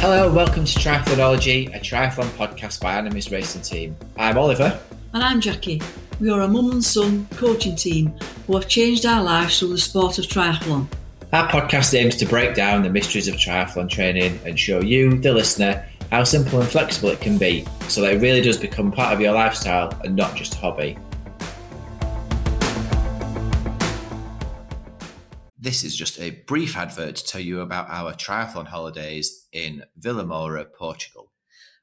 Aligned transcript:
Hello 0.00 0.26
and 0.28 0.36
welcome 0.36 0.64
to 0.64 0.78
Triathlonology, 0.78 1.74
a 1.74 1.80
triathlon 1.80 2.28
podcast 2.36 2.80
by 2.80 2.94
Animis 2.94 3.32
Racing 3.32 3.62
Team. 3.62 3.96
I'm 4.16 4.38
Oliver. 4.38 4.78
And 5.12 5.24
I'm 5.24 5.40
Jacqui. 5.40 5.82
We 6.20 6.30
are 6.30 6.42
a 6.42 6.46
mum 6.46 6.70
and 6.70 6.84
son 6.84 7.26
coaching 7.32 7.74
team 7.74 8.14
who 8.46 8.54
have 8.54 8.68
changed 8.68 9.04
our 9.04 9.24
lives 9.24 9.58
through 9.58 9.70
the 9.70 9.78
sport 9.78 10.20
of 10.20 10.26
triathlon. 10.26 10.86
Our 11.32 11.48
podcast 11.48 11.98
aims 11.98 12.14
to 12.18 12.26
break 12.26 12.54
down 12.54 12.84
the 12.84 12.90
mysteries 12.90 13.26
of 13.26 13.34
triathlon 13.34 13.90
training 13.90 14.38
and 14.46 14.56
show 14.56 14.80
you, 14.80 15.18
the 15.18 15.34
listener, 15.34 15.84
how 16.12 16.22
simple 16.22 16.60
and 16.60 16.70
flexible 16.70 17.08
it 17.08 17.20
can 17.20 17.36
be 17.36 17.66
so 17.88 18.00
that 18.02 18.14
it 18.14 18.20
really 18.20 18.40
does 18.40 18.56
become 18.56 18.92
part 18.92 19.12
of 19.12 19.20
your 19.20 19.32
lifestyle 19.32 19.92
and 20.04 20.14
not 20.14 20.36
just 20.36 20.54
a 20.54 20.58
hobby. 20.58 20.96
This 25.60 25.82
is 25.82 25.96
just 25.96 26.20
a 26.20 26.30
brief 26.46 26.76
advert 26.76 27.16
to 27.16 27.26
tell 27.26 27.40
you 27.40 27.62
about 27.62 27.90
our 27.90 28.14
triathlon 28.14 28.66
holidays 28.66 29.47
in 29.52 29.84
Vilamoura, 29.98 30.66
Portugal. 30.72 31.32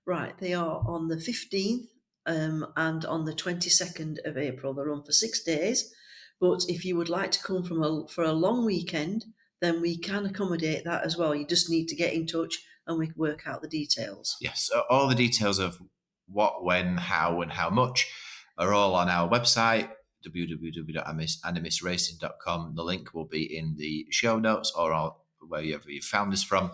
Right, 0.05 0.37
they 0.37 0.53
are 0.53 0.83
on 0.85 1.07
the 1.07 1.15
15th 1.15 1.87
um, 2.25 2.67
and 2.75 3.05
on 3.05 3.25
the 3.25 3.33
22nd 3.33 4.25
of 4.25 4.37
April. 4.37 4.73
They 4.73 4.83
run 4.83 5.03
for 5.03 5.11
six 5.11 5.43
days. 5.43 5.91
But 6.39 6.65
if 6.67 6.85
you 6.85 6.95
would 6.97 7.09
like 7.09 7.31
to 7.31 7.43
come 7.43 7.63
from 7.63 7.81
a, 7.81 8.07
for 8.07 8.23
a 8.23 8.33
long 8.33 8.65
weekend, 8.65 9.25
then 9.61 9.81
we 9.81 9.97
can 9.97 10.25
accommodate 10.25 10.83
that 10.83 11.03
as 11.03 11.17
well. 11.17 11.33
You 11.33 11.47
just 11.47 11.69
need 11.69 11.87
to 11.87 11.95
get 11.95 12.13
in 12.13 12.27
touch 12.27 12.63
and 12.85 12.99
we 12.99 13.07
can 13.07 13.15
work 13.17 13.47
out 13.47 13.61
the 13.61 13.67
details. 13.67 14.35
Yes, 14.41 14.69
so 14.71 14.83
all 14.89 15.07
the 15.07 15.15
details 15.15 15.59
of 15.59 15.79
what, 16.27 16.63
when, 16.63 16.97
how, 16.97 17.41
and 17.41 17.51
how 17.51 17.69
much 17.69 18.11
are 18.57 18.73
all 18.73 18.95
on 18.95 19.09
our 19.09 19.29
website 19.29 19.89
www.animisracing.com. 20.25 22.73
The 22.75 22.83
link 22.83 23.13
will 23.13 23.25
be 23.25 23.57
in 23.57 23.75
the 23.77 24.07
show 24.09 24.39
notes 24.39 24.73
or 24.75 25.13
wherever 25.41 25.91
you 25.91 26.01
found 26.01 26.33
us 26.33 26.43
from. 26.43 26.71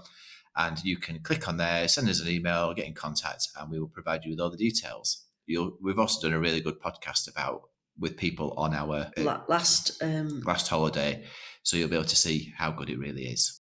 And 0.58 0.84
you 0.84 0.98
can 0.98 1.20
click 1.20 1.48
on 1.48 1.58
there, 1.58 1.88
send 1.88 2.10
us 2.10 2.20
an 2.20 2.28
email, 2.28 2.74
get 2.74 2.86
in 2.86 2.94
contact, 2.94 3.48
and 3.58 3.72
we 3.72 3.80
will 3.80 3.88
provide 3.88 4.26
you 4.26 4.32
with 4.32 4.40
all 4.42 4.50
the 4.50 4.58
details. 4.58 5.26
You'll, 5.48 5.78
we've 5.82 6.00
also 6.00 6.28
done 6.28 6.36
a 6.36 6.40
really 6.40 6.60
good 6.60 6.80
podcast 6.82 7.30
about 7.30 7.70
with 7.98 8.18
people 8.18 8.54
on 8.58 8.74
our 8.74 9.12
uh, 9.18 9.40
last 9.48 10.02
um... 10.04 10.42
last 10.46 10.68
holiday, 10.68 11.24
so 11.64 11.78
you'll 11.78 11.90
be 11.90 11.96
able 11.96 12.06
to 12.06 12.16
see 12.16 12.54
how 12.58 12.72
good 12.72 12.90
it 12.90 13.00
really 13.00 13.28
is. 13.28 13.58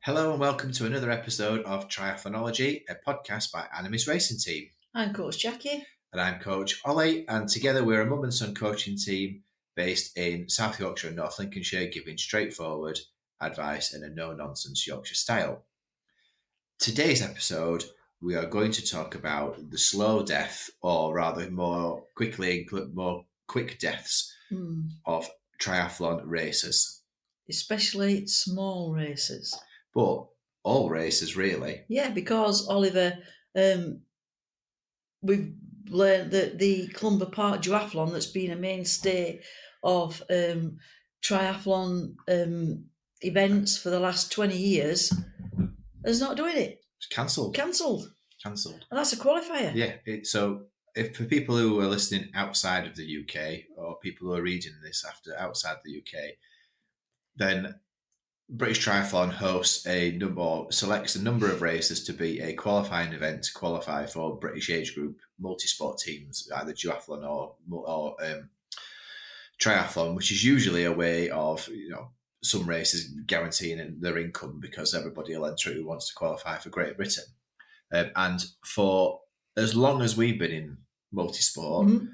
Hello 0.00 0.32
and 0.32 0.40
welcome 0.40 0.72
to 0.72 0.86
another 0.86 1.10
episode 1.10 1.62
of 1.64 1.88
Triathlonology, 1.88 2.82
a 2.88 2.96
podcast 3.08 3.52
by 3.52 3.66
Animis 3.76 4.08
Racing 4.08 4.38
Team. 4.38 4.68
I'm 4.94 5.12
Coach 5.12 5.44
Jacqui. 5.44 5.84
And 6.12 6.20
I'm 6.20 6.40
Coach 6.40 6.80
Ollie, 6.84 7.28
and 7.28 7.48
together 7.48 7.84
we're 7.84 8.02
a 8.02 8.06
mum 8.06 8.24
and 8.24 8.34
son 8.34 8.54
coaching 8.54 8.96
team 8.96 9.42
based 9.76 10.18
in 10.18 10.48
South 10.48 10.80
Yorkshire 10.80 11.08
and 11.08 11.16
North 11.16 11.38
Lincolnshire, 11.38 11.86
giving 11.86 12.18
straightforward 12.18 12.98
advice 13.40 13.94
in 13.94 14.02
a 14.02 14.08
no 14.08 14.32
nonsense 14.32 14.86
Yorkshire 14.86 15.14
style. 15.14 15.64
Today's 16.80 17.20
episode, 17.20 17.84
we 18.22 18.34
are 18.34 18.46
going 18.46 18.72
to 18.72 18.82
talk 18.82 19.14
about 19.14 19.70
the 19.70 19.76
slow 19.76 20.24
death, 20.24 20.70
or 20.80 21.12
rather 21.12 21.50
more 21.50 22.04
quickly, 22.16 22.66
more 22.94 23.26
quick 23.46 23.78
deaths 23.78 24.34
mm. 24.50 24.88
of 25.04 25.28
triathlon 25.60 26.22
races. 26.24 27.02
Especially 27.50 28.26
small 28.26 28.94
races. 28.94 29.54
But 29.94 30.24
all 30.62 30.88
races, 30.88 31.36
really. 31.36 31.82
Yeah, 31.90 32.08
because 32.08 32.66
Oliver, 32.66 33.18
um, 33.54 34.00
we've 35.20 35.52
learned 35.86 36.30
that 36.30 36.58
the 36.58 36.88
Clumber 36.88 37.26
Park 37.26 37.60
duathlon, 37.60 38.10
that's 38.10 38.24
been 38.24 38.52
a 38.52 38.56
mainstay 38.56 39.42
of 39.82 40.22
um, 40.30 40.78
triathlon 41.22 42.14
um, 42.26 42.84
events 43.20 43.76
for 43.76 43.90
the 43.90 44.00
last 44.00 44.32
20 44.32 44.56
years, 44.56 45.12
is 46.04 46.20
not 46.20 46.36
doing 46.36 46.56
it. 46.56 46.84
It's 46.98 47.06
cancelled. 47.06 47.54
Cancelled. 47.54 48.10
Cancelled. 48.42 48.84
And 48.90 48.98
that's 48.98 49.12
a 49.12 49.16
qualifier. 49.16 49.74
Yeah. 49.74 49.94
It, 50.04 50.26
so 50.26 50.62
if 50.94 51.16
for 51.16 51.24
people 51.24 51.56
who 51.56 51.80
are 51.80 51.86
listening 51.86 52.30
outside 52.34 52.86
of 52.86 52.96
the 52.96 53.22
UK 53.22 53.64
or 53.76 53.98
people 53.98 54.28
who 54.28 54.34
are 54.34 54.42
reading 54.42 54.72
this 54.82 55.04
after 55.06 55.36
outside 55.38 55.76
the 55.84 55.98
UK, 55.98 56.34
then 57.36 57.74
British 58.48 58.84
Triathlon 58.84 59.30
hosts 59.30 59.86
a 59.86 60.12
number, 60.12 60.64
selects 60.70 61.14
a 61.14 61.22
number 61.22 61.50
of 61.50 61.62
races 61.62 62.02
to 62.04 62.12
be 62.12 62.40
a 62.40 62.52
qualifying 62.54 63.12
event 63.12 63.44
to 63.44 63.52
qualify 63.52 64.06
for 64.06 64.38
British 64.38 64.70
age 64.70 64.94
group 64.94 65.20
multi-sport 65.38 65.98
teams, 65.98 66.48
either 66.56 66.72
duathlon 66.72 67.28
or 67.28 67.54
or 67.70 68.16
um, 68.24 68.50
triathlon, 69.60 70.16
which 70.16 70.32
is 70.32 70.44
usually 70.44 70.84
a 70.84 70.92
way 70.92 71.30
of 71.30 71.68
you 71.68 71.90
know 71.90 72.08
some 72.42 72.66
races 72.66 73.12
guaranteeing 73.26 73.98
their 74.00 74.18
income 74.18 74.58
because 74.60 74.94
everybody 74.94 75.36
will 75.36 75.46
enter 75.46 75.72
who 75.72 75.86
wants 75.86 76.08
to 76.08 76.14
qualify 76.14 76.58
for 76.58 76.70
Great 76.70 76.96
Britain. 76.96 77.24
Um, 77.92 78.10
and 78.16 78.44
for 78.64 79.20
as 79.56 79.74
long 79.74 80.00
as 80.00 80.16
we've 80.16 80.38
been 80.38 80.52
in 80.52 80.78
multi-sport, 81.12 81.88
mm-hmm. 81.88 82.06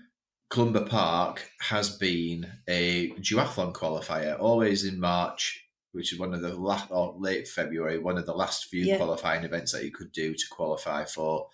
Clumber 0.48 0.84
Park 0.84 1.50
has 1.60 1.97
been 1.97 2.47
a 2.69 3.10
duathlon 3.12 3.72
qualifier, 3.72 4.38
always 4.41 4.84
in 4.84 4.98
March 4.98 5.66
which 5.97 6.12
is 6.12 6.19
one 6.19 6.34
of 6.34 6.43
the 6.43 6.54
last 6.54 6.88
or 6.91 7.14
late 7.19 7.48
February, 7.48 7.98
one 7.98 8.19
of 8.19 8.26
the 8.26 8.34
last 8.34 8.66
few 8.66 8.84
yeah. 8.84 8.98
qualifying 8.98 9.44
events 9.44 9.72
that 9.72 9.82
you 9.82 9.91
could 9.91 10.12
do 10.12 10.34
to 10.34 10.44
qualify 10.50 11.06
for 11.06 11.48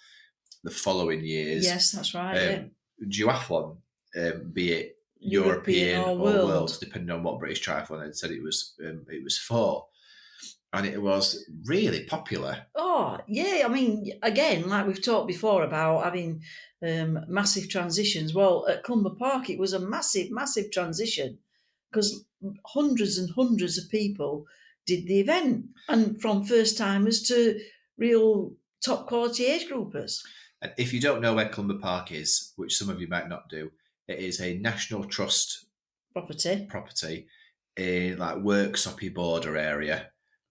the 0.65 0.71
following 0.71 1.25
years. 1.25 1.65
Yes, 1.65 1.93
that's 1.93 2.13
right. 2.13 2.37
Um, 2.37 2.71
yeah. 2.99 3.07
Duathlon, 3.07 3.77
um, 4.17 4.51
be 4.53 4.73
it 4.73 4.97
European, 5.25 6.01
European 6.01 6.01
or, 6.01 6.11
or 6.11 6.47
world. 6.47 6.77
depending 6.81 7.11
on 7.11 7.23
what 7.23 7.39
British 7.39 7.65
Triathlon 7.65 8.03
had 8.03 8.17
said 8.17 8.31
it 8.31 8.43
was 8.43 8.75
um, 8.85 9.05
it 9.09 9.23
was 9.23 9.39
for. 9.39 9.87
And 10.75 10.87
it 10.87 11.03
was 11.03 11.45
really 11.67 12.05
popular. 12.05 12.67
Oh 12.75 13.19
yeah, 13.29 13.63
I 13.65 13.69
mean, 13.69 14.13
again, 14.23 14.69
like 14.69 14.87
we've 14.87 15.05
talked 15.05 15.27
before 15.27 15.65
about 15.65 16.05
having 16.05 16.43
um, 16.83 17.21
massive 17.29 17.69
transitions. 17.69 18.35
Well, 18.35 18.67
at 18.69 18.83
Clumber 18.83 19.11
Park, 19.11 19.51
it 19.51 19.59
was 19.59 19.75
a 19.75 19.79
massive, 19.79 20.31
massive 20.31 20.73
transition 20.73 21.39
because 21.91 22.25
hundreds 22.67 23.19
and 23.19 23.31
hundreds 23.35 23.77
of 23.77 23.91
people 23.91 24.47
did 24.87 25.07
the 25.07 25.21
event, 25.21 25.67
and 25.89 26.21
from 26.21 26.45
first 26.45 26.79
timers 26.79 27.23
to 27.25 27.61
real 27.99 28.53
top 28.85 29.07
quality 29.07 29.47
age 29.47 29.69
groupers. 29.71 30.21
And 30.61 30.73
if 30.79 30.93
you 30.93 31.01
don't 31.01 31.21
know 31.21 31.35
where 31.35 31.49
Clumber 31.49 31.79
Park 31.79 32.13
is, 32.13 32.53
which 32.57 32.77
some 32.77 32.89
of 32.89 33.01
you 33.01 33.09
might 33.09 33.29
not 33.29 33.49
do, 33.49 33.71
it 34.09 34.19
is 34.19 34.41
a 34.41 34.59
National 34.59 35.05
Trust 35.05 35.67
property. 36.13 36.67
Property 36.69 37.27
in 37.77 38.19
like 38.19 38.37
Worksoppy 38.37 39.13
border 39.13 39.57
area. 39.57 40.11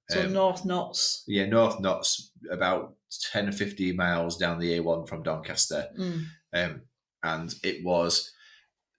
So 0.10 0.26
um, 0.26 0.34
North 0.34 0.66
Notts. 0.66 1.24
Yeah, 1.28 1.46
North 1.46 1.80
Notts, 1.80 2.32
about 2.52 2.96
10 3.32 3.50
or 3.50 3.52
15 3.52 3.96
miles 3.96 4.38
down 4.38 4.60
the 4.60 4.80
A1 4.80 5.08
from 5.08 5.24
Doncaster. 5.24 5.88
Mm. 5.98 6.26
Um, 6.54 6.82
and 7.24 7.54
it 7.64 7.84
was 7.84 8.32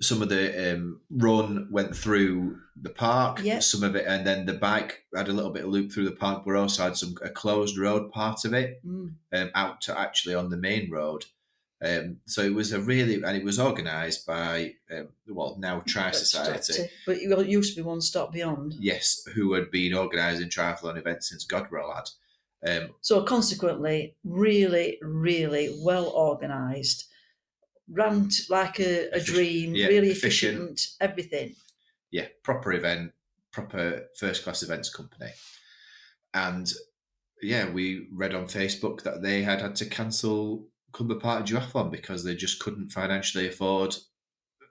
some 0.00 0.22
of 0.22 0.28
the 0.28 0.74
um, 0.74 1.00
run 1.10 1.68
went 1.70 1.96
through 1.96 2.58
the 2.80 2.90
park, 2.90 3.40
yep. 3.42 3.62
some 3.62 3.82
of 3.82 3.94
it, 3.94 4.04
and 4.06 4.26
then 4.26 4.46
the 4.46 4.54
bike 4.54 5.04
had 5.14 5.28
a 5.28 5.32
little 5.32 5.50
bit 5.50 5.64
of 5.64 5.70
loop 5.70 5.92
through 5.92 6.04
the 6.04 6.12
park, 6.12 6.42
but 6.44 6.56
also 6.56 6.84
had 6.84 6.96
some 6.96 7.14
a 7.22 7.28
closed 7.28 7.78
road 7.78 8.10
part 8.10 8.44
of 8.44 8.52
it 8.52 8.80
mm. 8.84 9.12
um, 9.32 9.50
out 9.54 9.80
to 9.82 9.98
actually 9.98 10.34
on 10.34 10.50
the 10.50 10.56
main 10.56 10.90
road. 10.90 11.24
Um, 11.84 12.18
so 12.26 12.42
it 12.42 12.54
was 12.54 12.72
a 12.72 12.80
really, 12.80 13.14
and 13.14 13.36
it 13.36 13.42
was 13.42 13.58
organised 13.58 14.24
by 14.24 14.74
um, 14.90 15.08
well 15.26 15.56
now 15.58 15.82
Tri 15.86 16.12
Society, 16.12 16.84
but 17.06 17.16
it 17.16 17.48
used 17.48 17.74
to 17.74 17.82
be 17.82 17.86
One 17.86 18.00
Step 18.00 18.30
Beyond. 18.30 18.74
Yes, 18.78 19.24
who 19.34 19.52
had 19.54 19.70
been 19.72 19.94
organising 19.94 20.48
triathlon 20.48 20.96
events 20.96 21.28
since 21.28 21.44
Godwell 21.44 21.92
had. 21.94 22.08
Um, 22.64 22.90
so 23.00 23.22
consequently, 23.22 24.14
really, 24.22 24.98
really 25.02 25.76
well 25.82 26.12
organised 26.14 27.08
ran 27.90 28.28
like 28.48 28.78
a, 28.78 29.08
a 29.10 29.20
dream, 29.20 29.74
yeah, 29.74 29.88
really 29.88 30.10
efficient, 30.10 30.54
efficient, 30.54 30.86
everything. 31.00 31.56
Yeah, 32.12 32.26
proper 32.44 32.72
event, 32.74 33.12
proper 33.50 34.04
first 34.16 34.44
class 34.44 34.62
events 34.62 34.88
company. 34.88 35.32
And 36.32 36.72
yeah, 37.42 37.68
we 37.68 38.06
read 38.12 38.34
on 38.34 38.44
Facebook 38.46 39.02
that 39.02 39.22
they 39.22 39.42
had 39.42 39.60
had 39.60 39.74
to 39.76 39.86
cancel 39.86 40.68
Clumber 40.92 41.16
Park 41.16 41.46
Duathlon 41.46 41.90
because 41.90 42.22
they 42.22 42.34
just 42.34 42.60
couldn't 42.60 42.90
financially 42.90 43.48
afford 43.48 43.96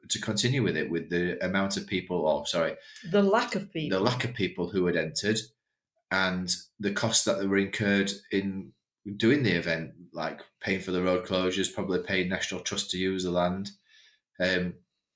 to 0.09 0.19
continue 0.19 0.63
with 0.63 0.77
it 0.77 0.89
with 0.89 1.09
the 1.09 1.43
amount 1.43 1.77
of 1.77 1.87
people, 1.87 2.17
or 2.17 2.45
sorry, 2.45 2.75
the 3.11 3.21
lack 3.21 3.55
of 3.55 3.71
people, 3.71 3.97
the 3.97 4.03
lack 4.03 4.23
of 4.23 4.33
people 4.33 4.69
who 4.69 4.85
had 4.85 4.95
entered, 4.95 5.39
and 6.11 6.55
the 6.79 6.91
costs 6.91 7.23
that 7.25 7.39
they 7.39 7.47
were 7.47 7.57
incurred 7.57 8.11
in 8.31 8.71
doing 9.17 9.43
the 9.43 9.51
event, 9.51 9.91
like 10.13 10.41
paying 10.59 10.79
for 10.81 10.91
the 10.91 11.01
road 11.01 11.25
closures, 11.25 11.73
probably 11.73 11.99
paying 11.99 12.29
National 12.29 12.61
Trust 12.61 12.91
to 12.91 12.97
use 12.97 13.23
the 13.23 13.31
land, 13.31 13.71
um, 14.39 14.73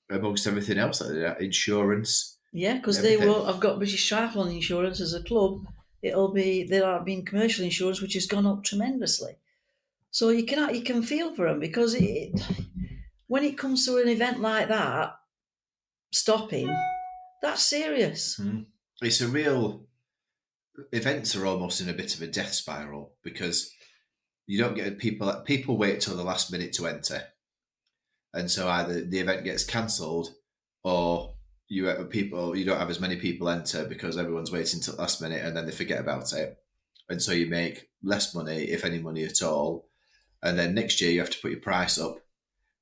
amongst 0.09 0.47
everything 0.47 0.77
else, 0.77 1.01
like 1.01 1.41
insurance. 1.41 2.37
Yeah, 2.53 2.75
because 2.75 3.01
they 3.01 3.17
will. 3.17 3.47
I've 3.47 3.59
got 3.59 3.77
British 3.77 4.09
Triathlon 4.09 4.53
Insurance 4.53 5.01
as 5.01 5.13
a 5.13 5.23
club. 5.23 5.65
It'll 6.01 6.31
be 6.31 6.63
there 6.63 6.85
have 6.85 7.05
been 7.05 7.25
commercial 7.25 7.65
insurance, 7.65 8.01
which 8.01 8.13
has 8.13 8.27
gone 8.27 8.45
up 8.45 8.63
tremendously. 8.63 9.37
So 10.15 10.29
you 10.29 10.45
can 10.45 10.73
you 10.73 10.81
can 10.81 11.01
feel 11.01 11.35
for 11.35 11.45
them 11.45 11.59
because 11.59 11.93
it, 11.93 12.31
when 13.27 13.43
it 13.43 13.57
comes 13.57 13.85
to 13.85 13.97
an 13.97 14.07
event 14.07 14.39
like 14.39 14.69
that, 14.69 15.13
stopping, 16.13 16.73
that's 17.41 17.63
serious. 17.63 18.39
Mm. 18.39 18.67
It's 19.01 19.19
a 19.19 19.27
real 19.27 19.87
events 20.93 21.35
are 21.35 21.45
almost 21.45 21.81
in 21.81 21.89
a 21.89 21.93
bit 21.93 22.15
of 22.15 22.21
a 22.21 22.27
death 22.27 22.53
spiral 22.53 23.11
because 23.25 23.69
you 24.47 24.57
don't 24.57 24.73
get 24.73 24.99
people. 24.99 25.33
People 25.45 25.77
wait 25.77 25.99
till 25.99 26.15
the 26.15 26.23
last 26.23 26.49
minute 26.49 26.71
to 26.75 26.87
enter, 26.87 27.21
and 28.33 28.49
so 28.49 28.69
either 28.69 29.03
the 29.03 29.19
event 29.19 29.43
gets 29.43 29.65
cancelled, 29.65 30.29
or 30.85 31.35
you 31.67 31.93
people 32.09 32.55
you 32.55 32.63
don't 32.63 32.79
have 32.79 32.89
as 32.89 33.01
many 33.01 33.17
people 33.17 33.49
enter 33.49 33.83
because 33.83 34.17
everyone's 34.17 34.49
waiting 34.49 34.79
till 34.79 34.95
the 34.95 35.01
last 35.01 35.21
minute, 35.21 35.43
and 35.43 35.57
then 35.57 35.65
they 35.65 35.73
forget 35.73 35.99
about 35.99 36.31
it, 36.31 36.57
and 37.09 37.21
so 37.21 37.33
you 37.33 37.47
make 37.47 37.89
less 38.01 38.33
money, 38.33 38.59
if 38.59 38.85
any 38.85 38.99
money 38.99 39.25
at 39.25 39.41
all, 39.41 39.89
and 40.45 40.57
then 40.57 40.73
next 40.73 41.01
year 41.01 41.11
you 41.11 41.19
have 41.19 41.29
to 41.31 41.39
put 41.41 41.51
your 41.51 41.59
price 41.59 41.97
up, 41.99 42.17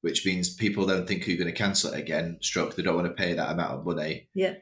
which 0.01 0.25
means 0.25 0.53
people 0.53 0.85
then 0.85 1.05
think 1.07 1.25
you're 1.25 1.37
going 1.37 1.49
to 1.51 1.57
cancel 1.57 1.93
it 1.93 1.99
again. 1.99 2.37
Stroke, 2.41 2.75
they 2.75 2.83
don't 2.83 2.95
want 2.95 3.07
to 3.07 3.13
pay 3.23 3.33
that 3.33 3.51
amount 3.51 3.73
of 3.79 3.85
money. 3.85 4.27
Yeah. 4.35 4.55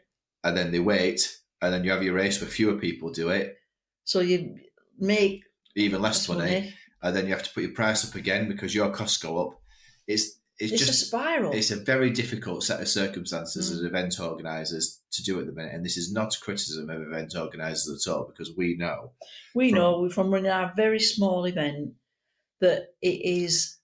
And 0.43 0.55
then 0.55 0.71
they 0.71 0.79
wait, 0.79 1.37
and 1.61 1.73
then 1.73 1.83
you 1.83 1.91
have 1.91 2.03
your 2.03 2.13
race 2.13 2.39
where 2.39 2.49
fewer 2.49 2.77
people 2.77 3.11
do 3.11 3.29
it, 3.29 3.57
So 4.05 4.19
you 4.21 4.55
make 4.97 5.43
even 5.75 6.01
less, 6.01 6.27
money, 6.29 6.39
money. 6.41 6.73
and 7.03 7.15
then 7.15 7.25
you 7.27 7.31
have 7.33 7.43
to 7.43 7.53
put 7.53 7.63
your 7.63 7.73
price 7.73 8.07
up 8.07 8.15
again 8.15 8.47
because 8.47 8.73
your 8.75 8.91
costs 8.91 9.17
go 9.17 9.47
up. 9.47 9.59
It's 10.07 10.37
it's, 10.59 10.73
It's, 10.73 10.89
a 10.89 10.93
spiral. 10.93 11.53
it's 11.53 11.71
a 11.71 11.75
very 11.77 12.11
difficult 12.11 12.63
set 12.63 12.81
of 12.81 12.87
circumstances 12.87 13.71
Mm. 13.71 13.73
as 13.73 13.81
event 13.81 14.19
organisers 14.19 15.01
to 15.13 15.23
do 15.23 15.39
at 15.39 15.47
the 15.47 15.53
minute, 15.53 15.73
and 15.73 15.83
this 15.83 15.97
is 15.97 16.11
not 16.13 16.35
a 16.35 16.39
criticism 16.39 16.87
of 16.89 17.01
event 17.01 17.33
organisers 17.35 18.05
at 18.05 18.11
all 18.11 18.25
because 18.27 18.55
we 18.55 18.75
know 18.77 19.11
we 19.55 19.69
from- 19.71 19.79
know 19.79 20.09
from 20.09 20.31
running 20.31 20.51
our 20.51 20.71
very 20.75 20.99
small 20.99 21.45
event 21.45 21.93
that 22.61 22.95
it 23.01 23.21
is 23.25 23.77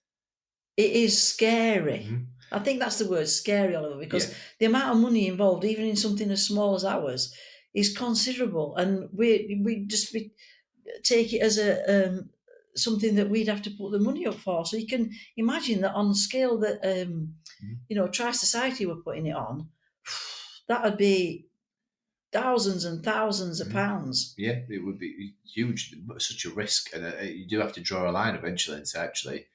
it 0.77 0.91
is 0.91 1.21
scary. 1.21 2.05
Mhm. 2.09 2.27
I 2.51 2.59
think 2.59 2.79
that's 2.79 2.99
the 2.99 3.09
word 3.09 3.27
scary, 3.27 3.75
Oliver, 3.75 3.99
because 3.99 4.27
Yeah. 4.29 4.35
the 4.59 4.65
amount 4.67 4.95
of 4.95 5.01
money 5.03 5.27
involved, 5.27 5.65
even 5.65 5.85
in 5.85 5.95
something 5.95 6.31
as 6.31 6.45
small 6.45 6.75
as 6.75 6.85
ours, 6.85 7.33
is 7.73 7.97
considerable, 7.97 8.75
and 8.77 9.09
we 9.13 9.59
we 9.63 9.85
just 9.87 10.13
we 10.13 10.31
take 11.03 11.33
it 11.33 11.41
as 11.41 11.57
a 11.57 11.71
um, 11.95 12.29
something 12.75 13.15
that 13.15 13.29
we'd 13.29 13.47
have 13.49 13.63
to 13.63 13.71
put 13.71 13.91
the 13.91 13.99
money 13.99 14.25
up 14.27 14.35
for. 14.35 14.65
So 14.65 14.77
you 14.77 14.87
can 14.87 15.11
imagine 15.35 15.81
that 15.81 15.93
on 15.95 16.09
the 16.09 16.15
scale 16.15 16.57
that 16.59 16.79
um, 16.83 17.35
Mhm. 17.63 17.77
you 17.89 17.95
know 17.97 18.07
Tri 18.07 18.31
Society 18.31 18.85
were 18.85 19.01
putting 19.03 19.25
it 19.27 19.35
on, 19.35 19.69
that 20.69 20.83
would 20.83 20.97
be 20.97 21.46
thousands 22.31 22.83
and 22.85 23.03
thousands 23.03 23.59
of 23.61 23.67
Mhm. 23.69 23.73
pounds. 23.73 24.33
Yeah, 24.37 24.59
it 24.69 24.83
would 24.83 24.99
be 24.99 25.33
huge, 25.45 25.95
such 26.17 26.45
a 26.45 26.49
risk, 26.49 26.93
and 26.93 27.05
uh, 27.05 27.21
you 27.23 27.47
do 27.47 27.59
have 27.59 27.73
to 27.73 27.81
draw 27.81 28.09
a 28.09 28.11
line 28.11 28.35
eventually 28.35 28.77
and 28.77 28.87
say, 28.87 28.99
actually, 28.99 29.47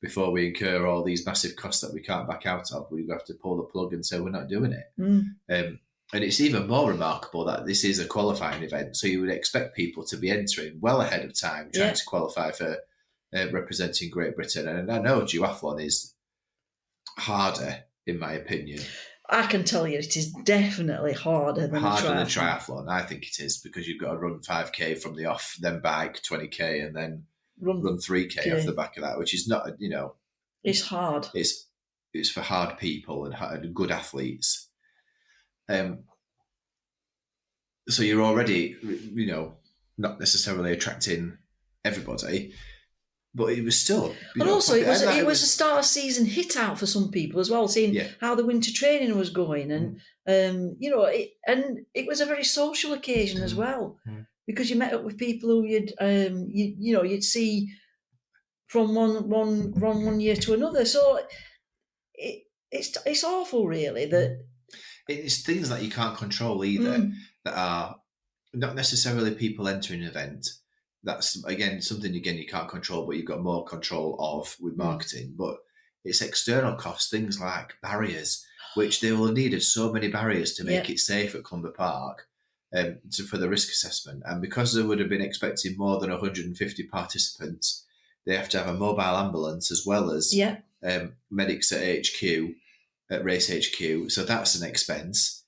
before 0.00 0.30
we 0.30 0.48
incur 0.48 0.86
all 0.86 1.02
these 1.02 1.26
massive 1.26 1.56
costs 1.56 1.80
that 1.80 1.92
we 1.92 2.00
can't 2.00 2.28
back 2.28 2.46
out 2.46 2.70
of, 2.72 2.90
we 2.90 3.06
have 3.08 3.24
to 3.24 3.34
pull 3.34 3.56
the 3.56 3.62
plug 3.64 3.92
and 3.92 4.04
say 4.06 4.20
we're 4.20 4.30
not 4.30 4.48
doing 4.48 4.72
it. 4.72 4.92
Mm. 4.98 5.34
Um, 5.48 5.80
and 6.12 6.22
it's 6.22 6.40
even 6.40 6.68
more 6.68 6.90
remarkable 6.90 7.44
that 7.46 7.64
this 7.66 7.82
is 7.84 7.98
a 7.98 8.06
qualifying 8.06 8.62
event, 8.62 8.96
so 8.96 9.06
you 9.06 9.20
would 9.20 9.30
expect 9.30 9.74
people 9.74 10.04
to 10.04 10.16
be 10.16 10.30
entering 10.30 10.78
well 10.80 11.00
ahead 11.00 11.24
of 11.24 11.38
time, 11.38 11.70
trying 11.72 11.88
Yeah. 11.88 11.92
to 11.94 12.04
qualify 12.04 12.52
for 12.52 12.78
uh, 13.34 13.50
representing 13.50 14.10
Great 14.10 14.36
Britain. 14.36 14.68
And 14.68 14.92
I 14.92 14.98
know 15.00 15.22
duathlon 15.22 15.82
is 15.84 16.14
harder, 17.18 17.84
in 18.06 18.18
my 18.18 18.32
opinion, 18.34 18.80
I 19.34 19.46
can 19.46 19.64
tell 19.64 19.86
you, 19.88 19.98
it 19.98 20.16
is 20.16 20.30
definitely 20.44 21.12
harder 21.12 21.66
than 21.66 21.80
harder 21.82 22.06
a 22.06 22.10
than 22.16 22.26
triathlon. 22.26 22.86
triathlon. 22.86 22.88
I 22.88 23.02
think 23.02 23.24
it 23.26 23.40
is 23.40 23.58
because 23.58 23.88
you've 23.88 24.00
got 24.00 24.12
to 24.12 24.18
run 24.18 24.38
5k 24.40 25.00
from 25.02 25.16
the 25.16 25.26
off, 25.26 25.56
then 25.60 25.80
bike 25.80 26.22
20k, 26.22 26.86
and 26.86 26.94
then 26.96 27.24
Run, 27.60 27.82
run 27.82 27.98
3k 27.98 28.38
Okay. 28.38 28.52
off 28.58 28.66
the 28.66 28.72
back 28.72 28.96
of 28.96 29.02
that, 29.02 29.18
which 29.18 29.34
is 29.34 29.46
not, 29.48 29.66
you 29.80 29.88
know, 29.90 30.14
it's 30.62 30.82
hard. 30.82 31.28
it's 31.34 31.66
it's 32.12 32.30
for 32.30 32.40
hard 32.42 32.78
people 32.78 33.24
and, 33.26 33.34
hard- 33.34 33.64
and 33.64 33.74
good 33.74 33.90
athletes. 33.90 34.68
Um, 35.68 36.04
so 37.88 38.02
you're 38.02 38.22
already, 38.22 38.76
you 38.82 39.26
know, 39.26 39.54
not 39.98 40.18
necessarily 40.20 40.72
attracting 40.72 41.36
everybody, 41.84 42.54
but 43.34 43.46
it 43.52 43.64
was 43.64 43.78
still. 43.78 44.14
But 44.36 44.46
know, 44.46 44.54
also, 44.54 44.74
it 44.74 44.86
was 44.86 45.02
and 45.02 45.18
it 45.18 45.26
was 45.26 45.42
a 45.42 45.46
start 45.46 45.78
of 45.80 45.84
season 45.84 46.24
hit 46.24 46.56
out 46.56 46.78
for 46.78 46.86
some 46.86 47.10
people 47.10 47.40
as 47.40 47.50
well, 47.50 47.66
seeing 47.68 47.92
Yeah. 47.94 48.08
how 48.20 48.34
the 48.34 48.46
winter 48.46 48.72
training 48.72 49.16
was 49.18 49.30
going, 49.30 49.70
and 49.72 50.00
um, 50.26 50.76
you 50.78 50.90
know, 50.90 51.04
it, 51.04 51.30
and 51.46 51.80
it 51.94 52.06
was 52.06 52.20
a 52.20 52.26
very 52.26 52.44
social 52.44 52.92
occasion 52.92 53.42
as 53.42 53.54
Mm. 53.54 53.56
well 53.58 53.98
Mm. 54.08 54.26
because 54.46 54.70
you 54.70 54.76
met 54.76 54.94
up 54.94 55.04
with 55.04 55.18
people 55.18 55.48
who 55.50 55.64
you'd 55.64 55.92
um, 56.00 56.46
you 56.50 56.74
you 56.78 56.94
know 56.94 57.02
you'd 57.02 57.24
see 57.24 57.68
from 58.66 58.94
one 58.94 59.28
one 59.28 59.72
from 59.80 60.04
one 60.06 60.20
year 60.20 60.36
to 60.36 60.54
another. 60.54 60.84
So 60.84 61.18
it 62.14 62.44
it's 62.70 62.96
it's 63.04 63.24
awful, 63.24 63.66
really. 63.66 64.06
That 64.06 64.38
it's 65.08 65.42
things 65.42 65.68
that 65.68 65.82
you 65.82 65.90
can't 65.90 66.16
control 66.16 66.64
either. 66.64 66.98
Mm, 66.98 67.12
that 67.44 67.54
are 67.56 67.96
not 68.54 68.74
necessarily 68.74 69.34
people 69.34 69.68
entering 69.68 70.02
an 70.02 70.08
event. 70.08 70.46
That's 71.04 71.44
again 71.44 71.80
something 71.80 72.14
again 72.14 72.36
you 72.36 72.46
can't 72.46 72.68
control, 72.68 73.06
but 73.06 73.16
you've 73.16 73.26
got 73.26 73.42
more 73.42 73.64
control 73.64 74.16
of 74.18 74.56
with 74.60 74.76
marketing. 74.76 75.34
But 75.36 75.58
it's 76.04 76.22
external 76.22 76.74
costs, 76.74 77.10
things 77.10 77.40
like 77.40 77.74
barriers, 77.82 78.44
which 78.74 79.00
they 79.00 79.12
will 79.12 79.26
have 79.26 79.36
needed 79.36 79.62
so 79.62 79.92
many 79.92 80.08
barriers 80.08 80.54
to 80.54 80.64
make 80.64 80.90
it 80.90 80.98
safe 80.98 81.34
at 81.34 81.44
Clumber 81.44 81.70
Park 81.70 82.26
um, 82.74 82.98
to, 83.12 83.22
for 83.22 83.38
the 83.38 83.48
risk 83.48 83.70
assessment. 83.70 84.22
And 84.26 84.42
because 84.42 84.74
they 84.74 84.82
would 84.82 84.98
have 84.98 85.08
been 85.08 85.22
expecting 85.22 85.76
more 85.76 86.00
than 86.00 86.10
150 86.10 86.82
participants, 86.84 87.84
they 88.26 88.36
have 88.36 88.48
to 88.50 88.58
have 88.58 88.68
a 88.68 88.74
mobile 88.74 89.02
ambulance 89.02 89.70
as 89.70 89.86
well 89.86 90.10
as 90.10 90.34
yeah, 90.34 90.58
um, 90.82 91.14
medics 91.30 91.72
at 91.72 92.06
HQ, 92.06 92.54
at 93.10 93.24
Race 93.24 93.50
HQ. 93.50 94.10
So 94.10 94.24
that's 94.24 94.54
an 94.54 94.68
expense, 94.68 95.44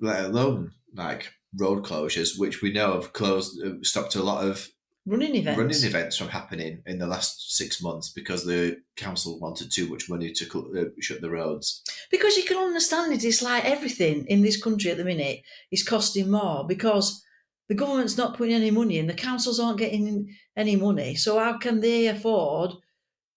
let 0.00 0.24
alone 0.24 0.72
like 0.94 1.32
road 1.56 1.84
closures, 1.84 2.38
which 2.38 2.62
we 2.62 2.72
know 2.72 2.94
have 2.94 3.12
closed, 3.12 3.62
uh, 3.62 3.74
stopped 3.82 4.14
a 4.14 4.22
lot 4.22 4.44
of 4.44 4.68
running 5.06 5.34
events. 5.34 5.58
running 5.58 5.84
events 5.84 6.16
from 6.16 6.28
happening 6.28 6.82
in 6.86 6.98
the 6.98 7.06
last 7.06 7.56
six 7.56 7.82
months 7.82 8.10
because 8.10 8.44
the 8.44 8.78
council 8.96 9.38
wanted 9.40 9.70
too 9.70 9.88
much 9.88 10.08
money 10.08 10.32
to 10.32 10.44
cl- 10.44 10.70
uh, 10.78 10.84
shut 11.00 11.20
the 11.20 11.30
roads. 11.30 11.82
Because 12.10 12.36
you 12.36 12.44
can 12.44 12.56
understand 12.56 13.12
it, 13.12 13.24
it's 13.24 13.42
like 13.42 13.64
everything 13.64 14.26
in 14.26 14.42
this 14.42 14.62
country 14.62 14.90
at 14.90 14.96
the 14.96 15.04
minute 15.04 15.42
is 15.70 15.82
costing 15.82 16.30
more 16.30 16.64
because 16.66 17.22
the 17.68 17.74
government's 17.74 18.18
not 18.18 18.36
putting 18.36 18.54
any 18.54 18.70
money 18.70 18.98
in, 18.98 19.06
the 19.06 19.14
councils 19.14 19.60
aren't 19.60 19.78
getting 19.78 20.34
any 20.56 20.76
money. 20.76 21.14
So 21.14 21.38
how 21.38 21.58
can 21.58 21.80
they 21.80 22.06
afford 22.06 22.72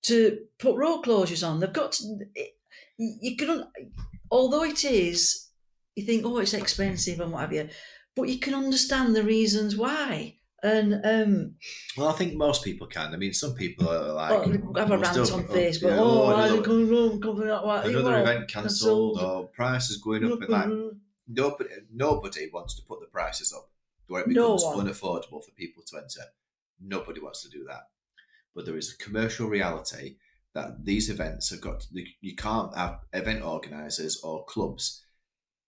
to 0.04 0.40
put 0.60 0.76
road 0.76 1.04
closures 1.04 1.48
on? 1.48 1.60
They've 1.60 1.72
got 1.72 1.94
to. 1.94 2.18
It, 2.34 2.52
you 2.98 3.36
can, 3.36 3.66
although 4.32 4.64
it 4.64 4.86
is, 4.86 5.50
you 5.96 6.06
think, 6.06 6.26
oh, 6.26 6.38
it's 6.38 6.54
expensive 6.54 7.20
and 7.20 7.32
what 7.32 7.42
have 7.42 7.54
you, 7.54 7.70
but 8.16 8.30
you 8.30 8.40
can 8.40 8.54
understand 8.54 9.16
the 9.16 9.24
reasons 9.24 9.76
why. 9.76 10.38
And 10.64 11.02
um, 11.06 11.56
Well, 11.96 12.08
I 12.08 12.14
think 12.14 12.34
most 12.34 12.64
people 12.64 12.88
can. 12.88 13.14
I 13.14 13.18
mean, 13.18 13.34
some 13.34 13.54
people 13.54 13.88
are 13.88 14.14
like 14.14 14.32
oh, 14.32 14.74
have 14.80 14.90
a 14.92 14.98
rant 14.98 15.18
on 15.18 15.44
Facebook. 15.44 15.82
yeah, 15.90 16.00
oh, 16.00 16.26
why 16.26 16.46
is 16.46 16.52
another- 16.52 16.62
it 16.62 16.66
coming 16.66 16.90
wrong? 16.90 17.22
Coming 17.22 17.50
up, 17.50 17.66
what- 17.66 17.86
another 17.86 18.12
well, 18.12 18.22
event 18.22 18.50
cancelled 18.50 19.20
or 19.22 19.48
prices 19.50 19.98
going 19.98 20.26
up. 20.26 20.42
And 20.42 20.50
like 20.50 20.70
nobody, 21.28 21.70
nobody 21.94 22.50
wants 22.52 22.76
to 22.76 22.82
put 22.88 23.00
the 23.02 23.08
prices 23.08 23.54
up 23.54 23.70
where 24.08 24.22
it 24.24 24.30
becomes 24.30 24.64
one. 24.64 24.88
unaffordable 24.88 25.44
for 25.44 25.52
people 25.56 25.84
to 25.88 25.98
enter. 25.98 26.22
Nobody 26.82 27.20
wants 27.20 27.44
to 27.44 27.50
do 27.50 27.64
that. 27.66 27.90
But 28.56 28.66
there 28.66 28.78
is 28.78 28.94
a 28.94 29.04
commercial 29.04 29.48
reality 29.48 30.16
that 30.54 30.86
these 30.86 31.10
events 31.10 31.52
have 31.52 31.62
got. 31.62 31.86
You 31.92 32.36
can't 32.36 32.76
have 32.76 33.02
event 33.14 33.44
organisers 33.44 34.22
or 34.24 34.46
clubs 34.46 35.06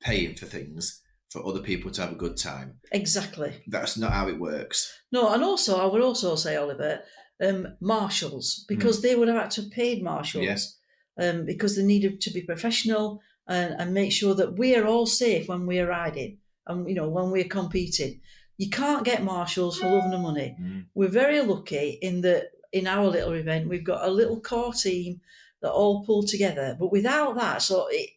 paying 0.01 0.35
for 0.35 0.45
things 0.45 1.01
for 1.37 1.47
other 1.47 1.61
people 1.61 1.91
to 1.91 2.01
have 2.01 2.11
a 2.11 2.15
good 2.15 2.37
time. 2.37 2.79
Exactly. 2.91 3.63
That's 3.67 3.97
not 3.97 4.13
how 4.13 4.27
it 4.27 4.39
works. 4.39 4.91
No, 5.11 5.31
and 5.33 5.43
also 5.43 5.77
I 5.79 5.85
would 5.85 6.01
also 6.01 6.35
say, 6.35 6.55
Oliver, 6.55 7.01
um, 7.45 7.67
marshals 7.79 8.65
because 8.67 9.01
they 9.01 9.15
would 9.15 9.27
have 9.27 9.37
had 9.41 9.51
to 9.51 9.61
have 9.61 9.71
paid 9.71 10.03
marshals 10.03 10.45
Yes. 10.45 10.77
um, 11.19 11.45
because 11.45 11.75
they 11.75 11.83
needed 11.83 12.19
to 12.21 12.31
be 12.31 12.41
professional 12.41 13.21
and, 13.47 13.75
and 13.79 13.93
make 13.93 14.11
sure 14.11 14.33
that 14.35 14.57
we 14.57 14.75
are 14.75 14.85
all 14.85 15.05
safe 15.05 15.47
when 15.47 15.65
we 15.67 15.79
are 15.79 15.87
riding 15.87 16.39
and 16.65 16.89
you 16.89 16.95
know 16.95 17.09
when 17.09 17.29
we're 17.31 17.43
competing. 17.45 18.21
You 18.57 18.69
can't 18.71 19.05
get 19.05 19.23
marshals 19.23 19.77
for 19.77 19.87
love 19.87 20.09
nor 20.09 20.19
money. 20.19 20.57
We're 20.95 21.09
very 21.09 21.41
lucky 21.41 21.99
in 22.01 22.21
that 22.21 22.45
in 22.73 22.87
our 22.87 23.05
little 23.07 23.33
event 23.33 23.69
we've 23.69 23.83
got 23.83 24.03
a 24.07 24.11
little 24.11 24.39
core 24.41 24.73
team 24.73 25.21
that 25.61 25.71
all 25.71 26.03
pull 26.03 26.23
together. 26.23 26.75
But 26.79 26.91
without 26.91 27.35
that, 27.35 27.61
so 27.61 27.87
it, 27.91 28.09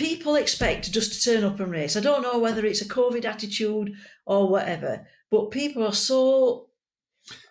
people 0.00 0.34
expect 0.36 0.90
just 0.90 1.12
to 1.12 1.30
turn 1.30 1.44
up 1.44 1.60
and 1.60 1.70
race. 1.70 1.94
I 1.96 2.00
don't 2.00 2.22
know 2.22 2.38
whether 2.38 2.64
it's 2.64 2.80
a 2.80 2.88
COVID 2.88 3.24
attitude 3.26 3.92
or 4.24 4.48
whatever, 4.48 5.06
but 5.30 5.50
people 5.50 5.86
are 5.86 5.92
so. 5.92 6.66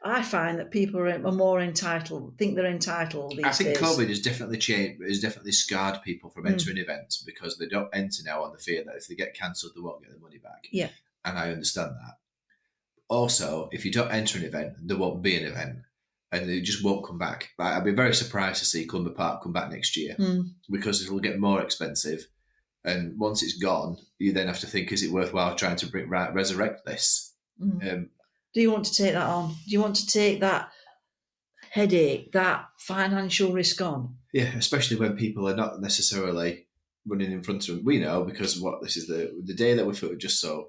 I 0.04 0.24
find 0.24 0.58
that 0.58 0.72
people 0.72 1.00
are, 1.00 1.20
more 1.32 1.62
entitled, 1.62 2.38
think 2.40 2.56
they're 2.56 2.66
entitled 2.66 3.38
these 3.38 3.46
I 3.46 3.52
think 3.52 3.70
days. 3.70 3.78
COVID 3.88 4.10
has 4.10 4.20
definitely 4.20 4.58
changed, 4.58 5.02
has 5.08 5.20
definitely 5.22 5.52
scarred 5.52 6.02
people 6.04 6.32
from 6.32 6.46
Mm. 6.46 6.52
entering 6.54 6.78
events 6.78 7.22
because 7.24 7.58
they 7.60 7.68
don't 7.68 7.88
enter 7.94 8.24
now 8.26 8.44
on 8.44 8.52
the 8.52 8.58
fear 8.58 8.84
that 8.84 8.96
if 8.96 9.08
they 9.08 9.14
get 9.16 9.36
cancelled, 9.36 9.74
they 9.76 9.82
won't 9.82 10.02
get 10.02 10.10
their 10.12 10.20
money 10.20 10.40
back. 10.40 10.68
Yeah. 10.72 10.90
And 11.24 11.38
I 11.38 11.52
understand 11.52 11.92
that. 11.92 12.16
Also, 13.10 13.70
if 13.72 13.86
you 13.86 13.92
don't 13.92 14.12
enter 14.12 14.40
an 14.40 14.44
event, 14.46 14.74
there 14.82 14.98
won't 14.98 15.22
be 15.22 15.38
an 15.38 15.46
event 15.46 15.78
and 16.32 16.50
they 16.50 16.62
just 16.62 16.84
won't 16.84 17.06
come 17.06 17.20
back. 17.20 17.50
Like, 17.60 17.74
I'd 17.76 17.84
be 17.86 17.92
very 17.92 18.14
surprised 18.16 18.60
to 18.60 18.66
see 18.66 18.86
Clumber 18.86 19.12
Park 19.12 19.44
come 19.44 19.54
back 19.54 19.70
next 19.72 19.96
year 19.96 20.16
Mm. 20.18 20.54
because 20.70 21.04
it'll 21.04 21.20
get 21.20 21.40
more 21.40 21.62
expensive. 21.62 22.28
And 22.86 23.20
once 23.20 23.44
it's 23.44 23.58
gone, 23.58 23.98
you 24.20 24.32
then 24.32 24.48
have 24.48 24.60
to 24.62 24.68
think, 24.68 24.92
is 24.92 25.04
it 25.04 25.12
worthwhile 25.12 25.56
trying 25.56 25.76
to 25.78 25.88
bring, 25.88 26.10
right, 26.10 26.34
resurrect 26.34 26.86
this? 26.86 27.36
Mm. 27.62 27.94
Um, 27.94 28.10
Do 28.54 28.62
you 28.62 28.72
want 28.72 28.86
to 28.86 28.94
take 28.94 29.14
that 29.14 29.28
on? 29.28 29.50
Do 29.50 29.72
you 29.72 29.82
want 29.82 29.98
to 29.98 30.08
take 30.08 30.40
that 30.40 30.72
headache, 31.72 32.32
that 32.32 32.66
financial 32.80 33.52
risk 33.52 33.82
on? 33.82 34.16
Yeah, 34.34 34.56
especially 34.56 34.98
when 34.98 35.18
people 35.18 35.50
are 35.50 35.56
not 35.56 35.82
necessarily 35.82 36.68
running 37.06 37.32
in 37.32 37.44
front 37.44 37.68
of 37.68 37.76
them. 37.76 37.86
We 37.86 38.00
know 38.00 38.24
because 38.24 38.60
what 38.60 38.82
this 38.82 38.96
is 38.96 39.08
the 39.08 39.42
the 39.44 39.54
day 39.54 39.74
that 39.74 39.86
we 39.86 39.94
just 40.18 40.40
saw. 40.40 40.66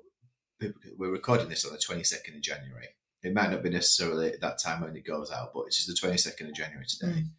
People, 0.59 0.81
we're 0.99 1.11
recording 1.11 1.49
this 1.49 1.64
on 1.64 1.73
the 1.73 1.79
twenty 1.79 2.05
second 2.05 2.37
of 2.37 2.43
January. 2.43 2.88
It 3.23 3.35
might 3.35 3.50
not 3.50 3.62
be 3.62 3.71
necessarily 3.71 4.33
at 4.33 4.40
that 4.40 4.59
time 4.59 4.83
when 4.83 4.97
it 4.97 5.07
goes 5.07 5.31
out, 5.31 5.52
but 5.55 5.64
it's 5.67 5.76
just 5.76 5.88
the 5.88 5.95
twenty 5.95 6.19
second 6.19 6.49
of 6.49 6.55
January 6.55 6.87
today. 6.87 7.21
Mm. 7.21 7.31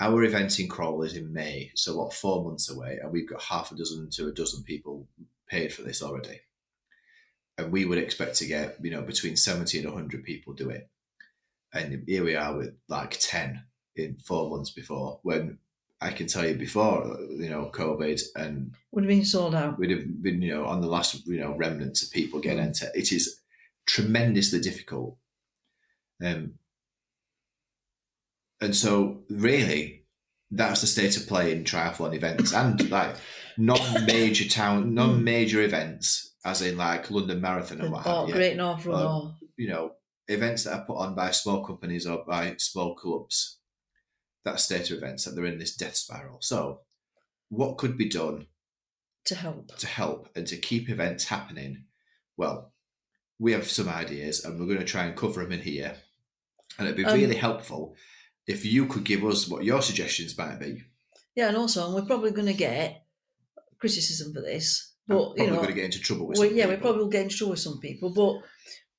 Our 0.00 0.22
event 0.22 0.60
in 0.60 0.68
Crowle 0.68 1.04
is 1.04 1.16
in 1.16 1.32
May, 1.32 1.72
so 1.74 1.96
what 1.96 2.12
four 2.12 2.44
months 2.44 2.70
away, 2.70 2.98
and 3.02 3.10
we've 3.10 3.28
got 3.28 3.42
half 3.42 3.72
a 3.72 3.74
dozen 3.74 4.08
to 4.10 4.28
a 4.28 4.32
dozen 4.32 4.62
people 4.62 5.08
paid 5.48 5.72
for 5.72 5.82
this 5.82 6.02
already. 6.02 6.40
And 7.56 7.72
we 7.72 7.84
would 7.84 7.98
expect 7.98 8.36
to 8.36 8.46
get, 8.46 8.76
you 8.80 8.92
know, 8.92 9.02
between 9.02 9.36
70 9.36 9.78
and 9.78 9.88
100 9.88 10.22
people 10.22 10.52
do 10.52 10.70
it. 10.70 10.88
And 11.74 12.04
here 12.06 12.22
we 12.22 12.36
are 12.36 12.56
with 12.56 12.74
like 12.88 13.16
10 13.18 13.64
in 13.96 14.18
four 14.24 14.48
months 14.50 14.70
before, 14.70 15.18
when 15.22 15.58
I 16.00 16.10
can 16.10 16.28
tell 16.28 16.46
you 16.46 16.54
before, 16.54 17.18
you 17.30 17.50
know, 17.50 17.70
COVID 17.74 18.22
and 18.36 18.74
Would 18.92 19.04
have 19.04 19.08
been 19.08 19.24
sold 19.24 19.56
out. 19.56 19.78
we'd 19.78 19.90
have 19.90 20.22
been, 20.22 20.40
you 20.40 20.54
know, 20.54 20.64
on 20.64 20.80
the 20.80 20.86
last, 20.86 21.26
you 21.26 21.40
know, 21.40 21.56
remnants 21.56 22.04
of 22.04 22.12
people 22.12 22.38
getting 22.38 22.64
into 22.64 22.88
it 22.94 23.10
is 23.10 23.40
tremendously 23.86 24.60
difficult. 24.60 25.16
Um, 26.24 26.54
and 28.60 28.74
so, 28.74 29.22
really, 29.30 30.04
that's 30.50 30.80
the 30.80 30.86
state 30.86 31.16
of 31.16 31.26
play 31.26 31.52
in 31.52 31.64
triathlon 31.64 32.14
events 32.14 32.52
and 32.54 32.90
like 32.98 33.14
non-major 33.56 34.48
town, 34.48 34.94
non-major 34.94 35.62
events, 35.62 36.34
as 36.44 36.62
in 36.62 36.76
like 36.76 37.10
London 37.10 37.40
Marathon 37.40 37.80
and 37.80 37.92
what 37.92 38.06
Oh, 38.06 38.20
have 38.20 38.28
you. 38.28 38.34
Great 38.34 38.56
North 38.56 38.86
Run. 38.86 39.02
Or 39.06 39.34
You 39.56 39.68
know, 39.68 39.92
events 40.28 40.64
that 40.64 40.74
are 40.74 40.84
put 40.86 40.96
on 40.96 41.14
by 41.14 41.30
small 41.32 41.64
companies 41.64 42.06
or 42.06 42.24
by 42.26 42.54
small 42.58 42.94
clubs. 42.94 43.58
That 44.44 44.60
state 44.60 44.90
of 44.90 44.98
events 44.98 45.24
that 45.24 45.32
they're 45.32 45.44
in 45.46 45.58
this 45.58 45.76
death 45.76 45.96
spiral. 45.96 46.38
So, 46.40 46.80
what 47.50 47.76
could 47.76 47.98
be 47.98 48.08
done 48.08 48.46
to 49.26 49.34
help. 49.34 49.76
to 49.76 49.86
help 49.86 50.28
and 50.34 50.46
to 50.46 50.56
keep 50.56 50.88
events 50.88 51.24
happening? 51.24 51.84
Well, 52.36 52.72
we 53.38 53.52
have 53.52 53.68
some 53.70 53.88
ideas 53.88 54.44
and 54.44 54.58
we're 54.58 54.66
going 54.66 54.78
to 54.78 54.84
try 54.84 55.04
and 55.04 55.16
cover 55.16 55.42
them 55.42 55.52
in 55.52 55.60
here. 55.60 55.96
And 56.78 56.86
it'd 56.86 56.96
be 56.96 57.04
Um, 57.04 57.14
really 57.18 57.34
helpful 57.36 57.94
if 58.48 58.64
you 58.64 58.86
could 58.86 59.04
give 59.04 59.24
us 59.24 59.46
what 59.46 59.62
your 59.62 59.82
suggestions 59.82 60.36
might 60.36 60.58
be. 60.58 60.82
Yeah, 61.36 61.48
and 61.48 61.56
also, 61.56 61.86
and 61.86 61.94
we're 61.94 62.06
probably 62.06 62.32
going 62.32 62.48
to 62.48 62.54
get 62.54 63.04
criticism 63.78 64.32
for 64.32 64.40
this. 64.40 64.94
But, 65.06 65.14
you 65.14 65.20
probably 65.20 65.46
know, 65.46 65.56
going 65.56 65.68
to 65.68 65.74
get 65.74 65.84
into 65.84 66.00
trouble 66.00 66.26
with 66.26 66.38
well, 66.38 66.50
yeah, 66.50 66.66
we 66.66 66.72
people. 66.72 66.88
probably 66.88 67.02
will 67.02 67.10
get 67.10 67.22
in 67.22 67.28
trouble 67.28 67.52
with 67.52 67.60
some 67.60 67.78
people. 67.78 68.10
But 68.10 68.42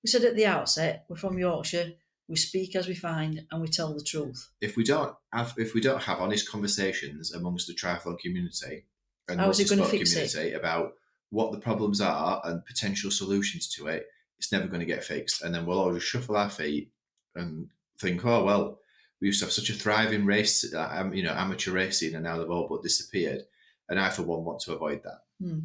we 0.02 0.08
said 0.08 0.24
at 0.24 0.36
the 0.36 0.46
outset, 0.46 1.06
we're 1.10 1.18
from 1.18 1.38
Yorkshire. 1.38 1.92
We 2.28 2.36
speak 2.36 2.76
as 2.76 2.88
we 2.88 2.94
find, 2.94 3.46
and 3.52 3.62
we 3.62 3.68
tell 3.68 3.94
the 3.94 4.04
truth. 4.04 4.50
if 4.62 4.78
we 4.78 4.84
don't 4.84 5.16
have 5.34 5.56
if 5.58 5.74
we 5.74 5.82
don't 5.82 6.04
have 6.04 6.20
honest 6.20 6.50
conversations 6.50 7.34
amongst 7.34 7.66
the 7.66 7.74
triathlon 7.74 8.20
community 8.20 8.86
and 9.28 9.40
How 9.40 9.50
is 9.50 9.60
it 9.60 9.76
multi-sport 9.76 10.04
it? 10.04 10.32
community 10.32 10.54
about 10.54 10.94
what 11.32 11.52
the 11.52 11.60
problems 11.60 12.02
are 12.02 12.42
and 12.46 12.64
potential 12.66 13.10
solutions 13.10 13.68
to 13.76 13.88
it, 13.88 14.06
it's 14.38 14.52
never 14.52 14.68
going 14.68 14.80
to 14.80 14.86
get 14.86 15.04
fixed. 15.04 15.44
And 15.44 15.54
then 15.54 15.66
we'll 15.66 15.80
all 15.80 15.94
just 15.94 16.06
shuffle 16.06 16.38
our 16.38 16.50
feet 16.52 16.92
and 17.36 17.70
think, 18.00 18.24
oh 18.26 18.44
well, 18.44 18.80
we 19.22 19.28
used 19.28 19.40
to 19.40 19.46
have 19.46 19.54
such 19.54 19.70
a 19.70 19.74
thriving 19.74 20.26
race, 20.26 20.74
uh, 20.74 21.10
you 21.12 21.24
know, 21.24 21.34
amateur 21.34 21.72
racing, 21.72 22.16
and 22.16 22.24
now 22.24 22.38
they've 22.38 22.50
all 22.50 22.68
but 22.70 22.84
disappeared. 22.84 23.44
And 23.90 24.00
I, 24.00 24.10
for 24.10 24.24
one, 24.24 24.46
want 24.46 24.62
to 24.62 24.74
avoid 24.74 25.02
that. 25.04 25.22
Hmm. 25.42 25.60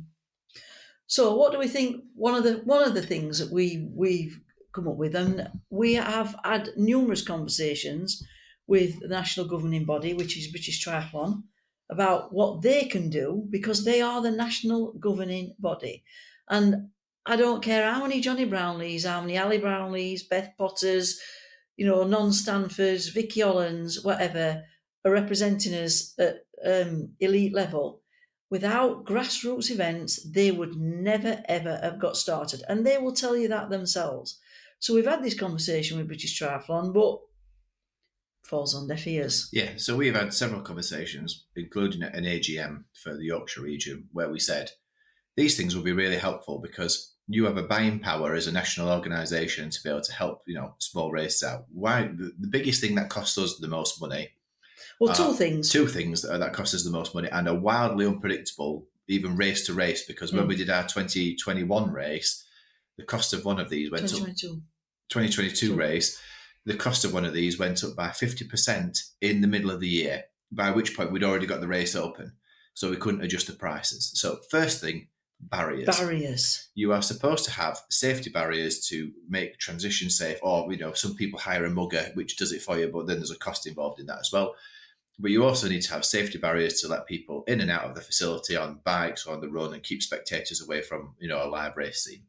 So, 1.06 1.36
what 1.36 1.52
do 1.52 1.58
we 1.58 1.68
think? 1.68 2.02
One 2.14 2.34
of 2.34 2.44
the 2.44 2.62
one 2.64 2.82
of 2.82 2.94
the 2.94 3.02
things 3.02 3.38
that 3.38 3.52
we 3.52 3.88
we've 3.92 4.40
come 4.74 4.88
up 4.88 4.96
with, 4.96 5.14
and 5.14 5.48
we 5.70 5.94
have 5.94 6.34
had 6.44 6.70
numerous 6.76 7.22
conversations 7.22 8.22
with 8.66 8.98
the 9.00 9.08
national 9.08 9.46
governing 9.46 9.84
body, 9.84 10.14
which 10.14 10.36
is 10.38 10.48
British 10.48 10.84
Triathlon, 10.84 11.42
about 11.90 12.32
what 12.32 12.62
they 12.62 12.84
can 12.86 13.10
do 13.10 13.46
because 13.50 13.84
they 13.84 14.00
are 14.00 14.22
the 14.22 14.30
national 14.30 14.94
governing 14.94 15.54
body, 15.58 16.02
and 16.48 16.88
I 17.26 17.36
don't 17.36 17.62
care 17.62 17.90
how 17.90 18.02
many 18.02 18.20
Jonny 18.20 18.46
Brownlees, 18.46 19.06
how 19.06 19.20
many 19.20 19.38
Ali 19.38 19.58
Brownlees, 19.58 20.28
Beth 20.28 20.52
Potters, 20.58 21.20
you 21.76 21.86
know, 21.86 22.04
Non 22.04 22.32
Stanfords, 22.32 23.08
Vicky 23.08 23.40
Hollands, 23.40 24.04
whatever, 24.04 24.64
are 25.04 25.12
representing 25.12 25.74
us 25.74 26.14
at 26.18 26.44
um, 26.64 27.10
elite 27.20 27.54
level 27.54 28.00
without 28.50 29.04
grassroots 29.04 29.70
events, 29.70 30.22
they 30.30 30.52
would 30.52 30.76
never 30.76 31.42
ever 31.48 31.78
have 31.82 31.98
got 31.98 32.16
started. 32.16 32.62
And 32.68 32.86
they 32.86 32.98
will 32.98 33.12
tell 33.12 33.36
you 33.36 33.48
that 33.48 33.70
themselves. 33.70 34.38
So 34.78 34.94
we've 34.94 35.06
had 35.06 35.24
this 35.24 35.34
conversation 35.34 35.98
with 35.98 36.06
British 36.06 36.38
Triathlon, 36.38 36.92
but 36.92 37.18
falls 38.44 38.74
on 38.74 38.86
deaf 38.86 39.06
ears. 39.06 39.48
Yeah, 39.52 39.70
so 39.76 39.96
we've 39.96 40.14
had 40.14 40.34
several 40.34 40.60
conversations, 40.60 41.46
including 41.56 42.02
an 42.02 42.24
AGM 42.24 42.84
for 43.02 43.16
the 43.16 43.24
Yorkshire 43.24 43.62
region, 43.62 44.08
where 44.12 44.30
we 44.30 44.38
said 44.38 44.70
these 45.36 45.56
things 45.56 45.74
will 45.74 45.82
be 45.82 45.92
really 45.92 46.18
helpful 46.18 46.60
because 46.60 47.13
you 47.28 47.44
have 47.46 47.56
a 47.56 47.62
buying 47.62 47.98
power 48.00 48.34
as 48.34 48.46
a 48.46 48.52
national 48.52 48.90
organisation 48.90 49.70
to 49.70 49.82
be 49.82 49.88
able 49.88 50.02
to 50.02 50.12
help, 50.12 50.42
you 50.46 50.54
know, 50.54 50.74
small 50.78 51.10
races 51.10 51.42
out. 51.42 51.64
Why 51.72 52.02
the, 52.02 52.32
the 52.38 52.46
biggest 52.48 52.80
thing 52.80 52.94
that 52.96 53.08
costs 53.08 53.38
us 53.38 53.56
the 53.58 53.68
most 53.68 54.00
money, 54.00 54.30
Well, 55.00 55.14
two 55.14 55.22
Uh, 55.24 55.32
things. 55.32 55.70
two 55.70 55.86
things 55.88 56.22
that, 56.22 56.34
are, 56.34 56.38
that 56.38 56.52
cost 56.52 56.74
us 56.74 56.84
the 56.84 56.90
most 56.90 57.14
money 57.14 57.28
and 57.32 57.48
are 57.48 57.58
wildly 57.58 58.06
unpredictable, 58.06 58.86
even 59.08 59.36
race 59.36 59.64
to 59.66 59.72
race, 59.74 60.04
because 60.06 60.32
when 60.32 60.44
Mm. 60.44 60.48
we 60.48 60.56
did 60.56 60.70
our 60.70 60.86
2021 60.86 61.90
race, 61.90 62.44
the 62.98 63.04
cost 63.04 63.32
of 63.32 63.44
one 63.44 63.58
of 63.58 63.70
these 63.70 63.90
went 63.90 64.04
up 64.04 64.10
2022. 64.10 64.62
2022 65.08 65.66
Sure. 65.68 65.76
race, 65.76 66.18
the 66.66 66.76
cost 66.76 67.04
of 67.04 67.12
one 67.12 67.24
of 67.24 67.32
these 67.34 67.58
went 67.58 67.82
up 67.84 67.96
by 67.96 68.08
50% 68.08 68.98
in 69.20 69.40
the 69.40 69.46
middle 69.48 69.70
of 69.70 69.80
the 69.80 69.88
year, 69.88 70.24
by 70.52 70.70
which 70.70 70.96
point 70.96 71.10
we'd 71.10 71.24
already 71.24 71.46
got 71.46 71.60
the 71.60 71.68
race 71.68 71.94
open. 71.96 72.32
So 72.74 72.90
we 72.90 72.96
couldn't 72.96 73.22
adjust 73.24 73.46
the 73.46 73.52
prices. 73.52 74.10
So, 74.14 74.40
first 74.50 74.80
thing, 74.80 75.08
barriers. 75.50 75.98
Barriers. 75.98 76.68
You 76.74 76.92
are 76.92 77.02
supposed 77.02 77.44
to 77.46 77.50
have 77.50 77.80
safety 77.90 78.30
barriers 78.30 78.86
to 78.88 79.10
make 79.28 79.58
transition 79.58 80.10
safe, 80.10 80.38
or, 80.42 80.70
you 80.72 80.78
know, 80.78 80.92
some 80.92 81.14
people 81.14 81.38
hire 81.38 81.64
a 81.64 81.70
mugger, 81.70 82.10
which 82.14 82.36
does 82.36 82.52
it 82.52 82.62
for 82.62 82.78
you, 82.78 82.88
but 82.88 83.06
then 83.06 83.16
there's 83.16 83.30
a 83.30 83.38
cost 83.38 83.66
involved 83.66 84.00
in 84.00 84.06
that 84.06 84.20
as 84.20 84.30
well. 84.32 84.54
But 85.18 85.30
you 85.30 85.44
also 85.44 85.68
need 85.68 85.82
to 85.82 85.92
have 85.92 86.04
safety 86.04 86.38
barriers 86.38 86.80
to 86.80 86.88
let 86.88 87.06
people 87.06 87.44
in 87.46 87.60
and 87.60 87.70
out 87.70 87.84
of 87.84 87.94
the 87.94 88.00
facility 88.00 88.56
on 88.56 88.80
bikes 88.84 89.26
or 89.26 89.34
on 89.34 89.40
the 89.40 89.48
run 89.48 89.72
and 89.72 89.82
keep 89.82 90.02
spectators 90.02 90.60
away 90.60 90.82
from, 90.82 91.14
you 91.20 91.28
know, 91.28 91.44
a 91.44 91.48
live 91.48 91.76
race 91.76 92.02
scene 92.02 92.24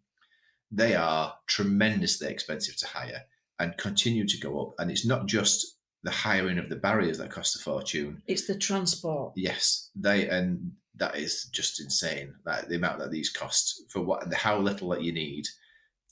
they 0.72 0.95
are 0.95 1.36
tremendously 1.48 2.27
expensive 2.27 2.75
to 2.77 2.88
hire 2.88 3.24
and 3.60 3.77
continue 3.77 4.27
to 4.27 4.38
go 4.38 4.62
up. 4.62 4.75
And 4.79 4.91
it's 4.91 5.05
not 5.05 5.27
just 5.27 5.77
the 6.03 6.12
hiring 6.12 6.60
of 6.60 6.69
the 6.69 6.75
barriers 6.75 7.17
that 7.17 7.31
cost 7.31 7.55
a 7.55 7.60
fortune. 7.60 8.22
It's 8.27 8.48
the 8.48 8.57
transport. 8.57 9.34
Yes, 9.36 9.89
they 9.95 10.27
and 10.27 10.74
that 10.97 11.15
is 11.17 11.45
just 11.45 11.81
insane. 11.81 12.33
Like 12.45 12.67
the 12.67 12.75
amount 12.75 12.99
that 12.99 13.11
these 13.11 13.29
cost 13.29 13.83
for 13.89 14.01
what 14.01 14.31
how 14.33 14.59
little 14.59 14.89
that 14.89 15.03
you 15.03 15.11
need, 15.11 15.45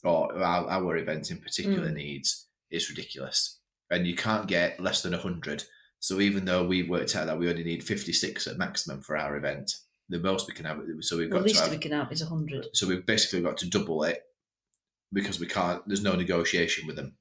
or 0.03 0.35
our, 0.37 0.69
our 0.69 0.97
event 0.97 1.31
in 1.31 1.37
particular 1.37 1.89
mm. 1.89 1.95
needs, 1.95 2.47
is 2.71 2.89
ridiculous. 2.89 3.59
And 3.89 4.07
you 4.07 4.15
can't 4.15 4.47
get 4.47 4.79
less 4.79 5.01
than 5.01 5.13
hundred. 5.13 5.63
So 5.99 6.19
even 6.19 6.45
though 6.45 6.65
we've 6.65 6.89
worked 6.89 7.15
out 7.15 7.27
that 7.27 7.39
we 7.39 7.49
only 7.49 7.63
need 7.63 7.83
fifty 7.83 8.13
six 8.13 8.47
at 8.47 8.57
maximum 8.57 9.01
for 9.01 9.17
our 9.17 9.37
event, 9.37 9.71
the 10.09 10.19
most 10.19 10.47
we 10.47 10.53
can 10.53 10.65
have. 10.65 10.79
So 11.01 11.17
we've 11.17 11.29
The 11.29 11.33
got 11.33 11.39
to 11.39 11.45
least 11.45 11.61
have 11.61 11.71
we 11.71 11.77
can 11.77 11.91
have 11.91 12.11
is 12.11 12.21
100. 12.21 12.67
so 12.73 12.87
we've 12.87 13.05
basically 13.05 13.41
got 13.41 13.57
to 13.57 13.69
double 13.69 14.03
it 14.03 14.21
because 15.11 15.39
we 15.39 15.47
can't. 15.47 15.85
There's 15.87 16.03
no 16.03 16.15
negotiation 16.15 16.87
with 16.87 16.95
them. 16.95 17.15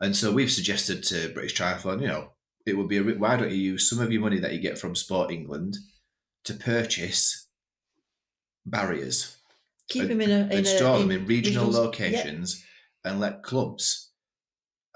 And 0.00 0.14
so 0.14 0.32
we've 0.32 0.50
suggested 0.50 1.02
to 1.04 1.32
British 1.32 1.54
Triathlon, 1.54 2.00
you 2.00 2.08
know, 2.08 2.30
it 2.66 2.76
would 2.76 2.88
be 2.88 2.98
a, 2.98 3.02
why 3.02 3.36
don't 3.36 3.50
you 3.50 3.56
use 3.56 3.88
some 3.88 4.00
of 4.00 4.12
your 4.12 4.20
money 4.20 4.38
that 4.40 4.52
you 4.52 4.58
get 4.58 4.78
from 4.78 4.94
Sport 4.94 5.30
England 5.30 5.76
to 6.44 6.54
purchase 6.54 7.46
barriers, 8.66 9.36
Keep 9.88 10.02
and- 10.02 10.10
them 10.12 10.20
in 10.22 10.30
a. 10.30 10.40
In 10.46 10.52
install 10.52 10.96
a, 10.96 10.98
them 11.00 11.10
in 11.10 11.26
regional 11.26 11.66
regional- 11.66 11.84
locations, 11.84 12.64
and 13.04 13.20
let 13.20 13.42
clubs 13.42 14.10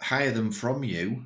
hire 0.01 0.31
them 0.31 0.51
from 0.51 0.85
you 0.85 1.25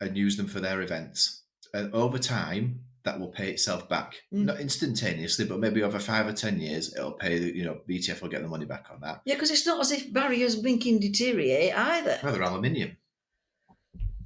and 0.00 0.16
use 0.16 0.36
them 0.36 0.46
for 0.46 0.60
their 0.60 0.80
events. 0.82 1.42
And 1.74 1.92
over 1.94 2.18
time, 2.18 2.80
that 3.04 3.20
will 3.20 3.28
pay 3.28 3.50
itself 3.50 3.88
back. 3.88 4.14
Mm. 4.32 4.46
Not 4.46 4.60
instantaneously, 4.60 5.44
but 5.46 5.60
maybe 5.60 5.82
over 5.82 5.98
five 5.98 6.26
or 6.26 6.32
ten 6.32 6.58
years, 6.60 6.94
it'll 6.96 7.12
pay. 7.12 7.38
You 7.38 7.64
know, 7.64 7.80
BTF 7.88 8.20
will 8.20 8.28
get 8.28 8.42
the 8.42 8.48
money 8.48 8.64
back 8.66 8.86
on 8.92 9.00
that. 9.02 9.22
Yeah, 9.24 9.34
because 9.34 9.50
it's 9.50 9.66
not 9.66 9.80
as 9.80 9.92
if 9.92 10.12
barriers 10.12 10.56
blinking 10.56 11.00
deteriorate 11.00 11.72
either. 11.76 12.18
Rather 12.22 12.42
aluminium. 12.42 12.96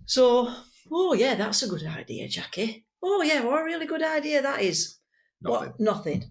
So, 0.07 0.52
oh 0.90 1.12
yeah, 1.14 1.35
that's 1.35 1.62
a 1.62 1.69
good 1.69 1.85
idea, 1.87 2.26
Jacqui. 2.26 2.85
Oh 3.02 3.23
yeah, 3.23 3.42
what 3.45 3.61
a 3.61 3.64
really 3.64 3.87
good 3.87 4.02
idea 4.02 4.42
that 4.42 4.61
is. 4.61 4.99
Nothing. 5.42 5.69
What? 5.69 5.80
Nothing. 5.80 6.25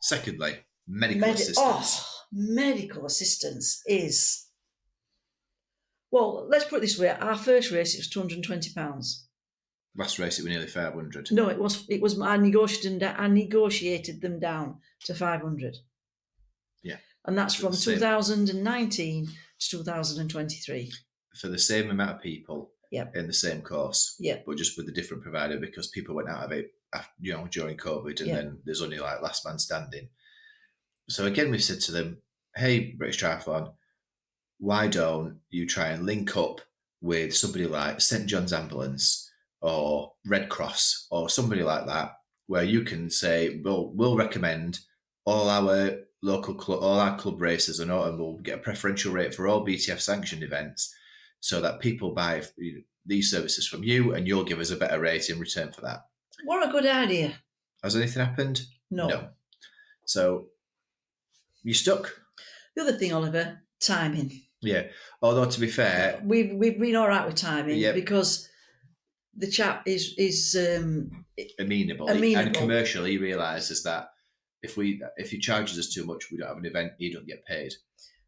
Secondly, 0.00 0.58
medical 0.86 1.20
Medi- 1.20 1.32
assistance. 1.34 1.58
oh, 1.58 2.06
medical 2.32 3.06
assistance 3.06 3.82
is. 3.86 4.46
Well, 6.10 6.46
let's 6.48 6.64
put 6.64 6.78
it 6.78 6.80
this 6.82 6.98
way: 6.98 7.10
our 7.10 7.36
first 7.36 7.70
race 7.70 7.94
it 7.94 7.98
was 7.98 8.08
two 8.10 8.20
hundred 8.20 8.36
and 8.36 8.44
twenty 8.44 8.72
pounds. 8.74 9.28
Last 9.96 10.18
race, 10.18 10.38
it 10.38 10.42
was 10.42 10.50
nearly 10.50 10.66
five 10.66 10.92
hundred. 10.94 11.28
No, 11.32 11.48
it 11.48 11.58
was. 11.58 11.86
It 11.88 12.00
was. 12.02 12.20
I 12.20 12.36
negotiated. 12.36 13.00
them 13.00 13.14
I 13.18 13.28
negotiated 13.28 14.20
them 14.20 14.38
down 14.38 14.78
to 15.04 15.14
five 15.14 15.40
hundred. 15.40 15.76
Yeah. 16.82 16.98
and 17.24 17.36
that's 17.36 17.54
from 17.54 17.72
2019 17.72 19.26
to 19.26 19.68
2023. 19.70 20.92
for 21.34 21.48
the 21.48 21.58
same 21.58 21.90
amount 21.90 22.16
of 22.16 22.22
people 22.22 22.70
Yep. 22.90 23.16
in 23.16 23.26
the 23.26 23.32
same 23.32 23.62
course, 23.62 24.16
Yep. 24.20 24.44
but 24.46 24.56
just 24.56 24.76
with 24.76 24.88
a 24.88 24.92
different 24.92 25.22
provider 25.22 25.58
because 25.58 25.88
people 25.88 26.14
went 26.14 26.28
out 26.28 26.44
of 26.44 26.52
it, 26.52 26.72
af- 26.92 27.10
you 27.20 27.32
know, 27.32 27.46
during 27.50 27.76
COVID, 27.76 28.18
and 28.20 28.28
Yeah. 28.28 28.36
then 28.36 28.62
there's 28.64 28.82
only 28.82 28.98
like 28.98 29.20
last 29.22 29.44
man 29.44 29.58
standing. 29.58 30.08
So 31.08 31.26
again, 31.26 31.50
we 31.50 31.58
said 31.58 31.80
to 31.82 31.92
them, 31.92 32.22
"Hey, 32.56 32.92
British 32.92 33.20
Triathlon, 33.22 33.74
why 34.58 34.88
don't 34.88 35.40
you 35.50 35.66
try 35.66 35.88
and 35.88 36.06
link 36.06 36.36
up 36.36 36.60
with 37.00 37.36
somebody 37.36 37.66
like 37.66 38.00
St 38.00 38.26
John's 38.26 38.52
Ambulance 38.52 39.30
or 39.60 40.14
Red 40.24 40.48
Cross 40.48 41.06
or 41.10 41.28
somebody 41.28 41.62
like 41.62 41.86
that, 41.86 42.12
where 42.46 42.64
you 42.64 42.82
can 42.84 43.10
say, 43.10 43.60
"We'll 43.60 43.90
we'll 43.92 44.16
recommend 44.16 44.80
all 45.24 45.48
our 45.50 45.98
local 46.22 46.54
club, 46.54 46.82
all 46.82 46.98
our 46.98 47.18
club 47.18 47.40
races, 47.40 47.80
and, 47.80 47.90
all, 47.90 48.04
and 48.08 48.18
we'll 48.18 48.38
get 48.38 48.58
a 48.58 48.62
preferential 48.62 49.12
rate 49.12 49.34
for 49.34 49.46
all 49.46 49.64
BTF 49.64 50.00
sanctioned 50.00 50.42
events." 50.42 50.94
So 51.46 51.60
that 51.60 51.78
people 51.78 52.10
buy 52.10 52.42
these 53.06 53.30
services 53.30 53.68
from 53.68 53.84
you 53.84 54.12
and 54.14 54.26
you'll 54.26 54.42
give 54.42 54.58
us 54.58 54.72
a 54.72 54.76
better 54.76 54.98
rate 54.98 55.30
in 55.30 55.38
return 55.38 55.70
for 55.72 55.80
that. 55.82 56.00
What 56.44 56.68
a 56.68 56.72
good 56.72 56.84
idea. 56.86 57.34
Has 57.84 57.94
anything 57.94 58.24
happened? 58.24 58.62
No. 58.90 59.06
no. 59.06 59.28
So 60.06 60.46
you 61.62 61.72
stuck. 61.72 62.12
The 62.74 62.82
other 62.82 62.98
thing, 62.98 63.12
Oliver, 63.12 63.60
timing. 63.80 64.32
Yeah. 64.60 64.88
Although 65.22 65.48
to 65.48 65.60
be 65.60 65.68
fair, 65.68 66.20
We've 66.24 66.52
we've 66.56 66.80
been 66.80 66.96
all 66.96 67.06
right 67.06 67.24
with 67.26 67.36
timing 67.36 67.78
Yep. 67.78 67.94
because 67.94 68.48
the 69.36 69.48
chap 69.48 69.86
is 69.86 70.14
is 70.18 70.56
um, 70.58 71.24
amenable, 71.60 72.08
Amenable. 72.08 72.38
and 72.40 72.56
commercially 72.56 73.12
he 73.12 73.18
realises 73.18 73.84
that 73.84 74.08
if 74.62 74.76
we 74.76 75.00
if 75.16 75.30
he 75.30 75.38
charges 75.38 75.78
us 75.78 75.94
too 75.94 76.04
much, 76.04 76.24
we 76.32 76.38
don't 76.38 76.48
have 76.48 76.56
an 76.58 76.66
event, 76.66 76.92
he 76.98 77.12
don't 77.12 77.26
get 77.28 77.44
paid. 77.46 77.72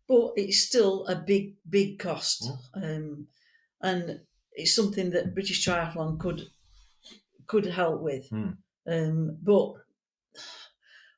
But 0.08 0.32
it's 0.36 0.60
still 0.60 1.06
a 1.06 1.14
big 1.14 1.54
big 1.68 1.98
cost, 1.98 2.50
Mm. 2.76 2.96
um, 2.96 3.26
and 3.82 4.20
it's 4.52 4.74
something 4.74 5.10
that 5.10 5.34
British 5.34 5.66
Triathlon 5.66 6.18
could 6.18 6.42
could 7.46 7.66
help 7.66 8.00
with. 8.02 8.28
Hmm. 8.28 8.50
Um, 8.86 9.38
but 9.42 9.74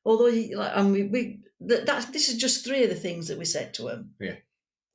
although 0.05 0.31
he, 0.31 0.55
like, 0.55 0.71
and 0.75 0.91
we, 0.91 1.03
we 1.03 1.39
that, 1.61 1.85
that's 1.85 2.05
this 2.07 2.29
is 2.29 2.37
just 2.37 2.65
three 2.65 2.83
of 2.83 2.89
the 2.89 2.95
things 2.95 3.27
that 3.27 3.37
we 3.37 3.45
said 3.45 3.73
to 3.75 3.87
him. 3.89 4.11
Yeah. 4.19 4.35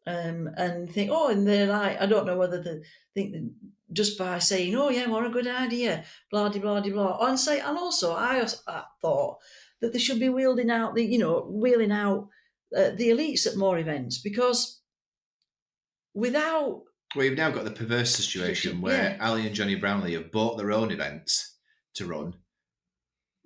Um, 0.06 0.48
and 0.56 0.88
think, 0.90 1.10
oh, 1.12 1.28
and 1.28 1.46
they're 1.46 1.66
like, 1.66 2.00
I 2.00 2.06
don't 2.06 2.26
know 2.26 2.36
whether 2.36 2.62
they 2.62 2.80
think 3.14 3.32
that 3.32 3.50
just 3.92 4.18
by 4.18 4.38
saying, 4.38 4.74
oh 4.76 4.88
yeah, 4.88 5.08
what 5.08 5.26
a 5.26 5.30
good 5.30 5.46
idea, 5.48 6.04
blah 6.30 6.48
de 6.48 6.60
blah 6.60 6.80
de 6.80 6.90
blah, 6.90 7.18
and 7.26 7.38
say, 7.38 7.60
and 7.60 7.76
also 7.76 8.12
I, 8.14 8.46
I 8.68 8.82
thought 9.02 9.38
that 9.80 9.92
they 9.92 9.98
should 9.98 10.20
be 10.20 10.28
wheeling 10.28 10.70
out 10.70 10.94
the, 10.94 11.04
you 11.04 11.18
know, 11.18 11.40
wheeling 11.50 11.92
out 11.92 12.28
uh, 12.74 12.90
the 12.96 13.10
elites 13.10 13.46
at 13.46 13.56
more 13.56 13.78
events 13.78 14.18
because 14.18 14.80
without 16.14 16.82
Well, 17.14 17.24
you've 17.26 17.36
now 17.38 17.50
got 17.50 17.64
the 17.64 17.70
perverse 17.70 18.14
situation 18.14 18.80
where 18.80 19.16
Yeah. 19.18 19.26
Ali 19.28 19.46
and 19.46 19.54
Jonny 19.54 19.74
Brownlee 19.74 20.14
have 20.14 20.32
bought 20.32 20.56
their 20.56 20.72
own 20.72 20.90
events 20.90 21.56
to 21.94 22.06
run 22.06 22.34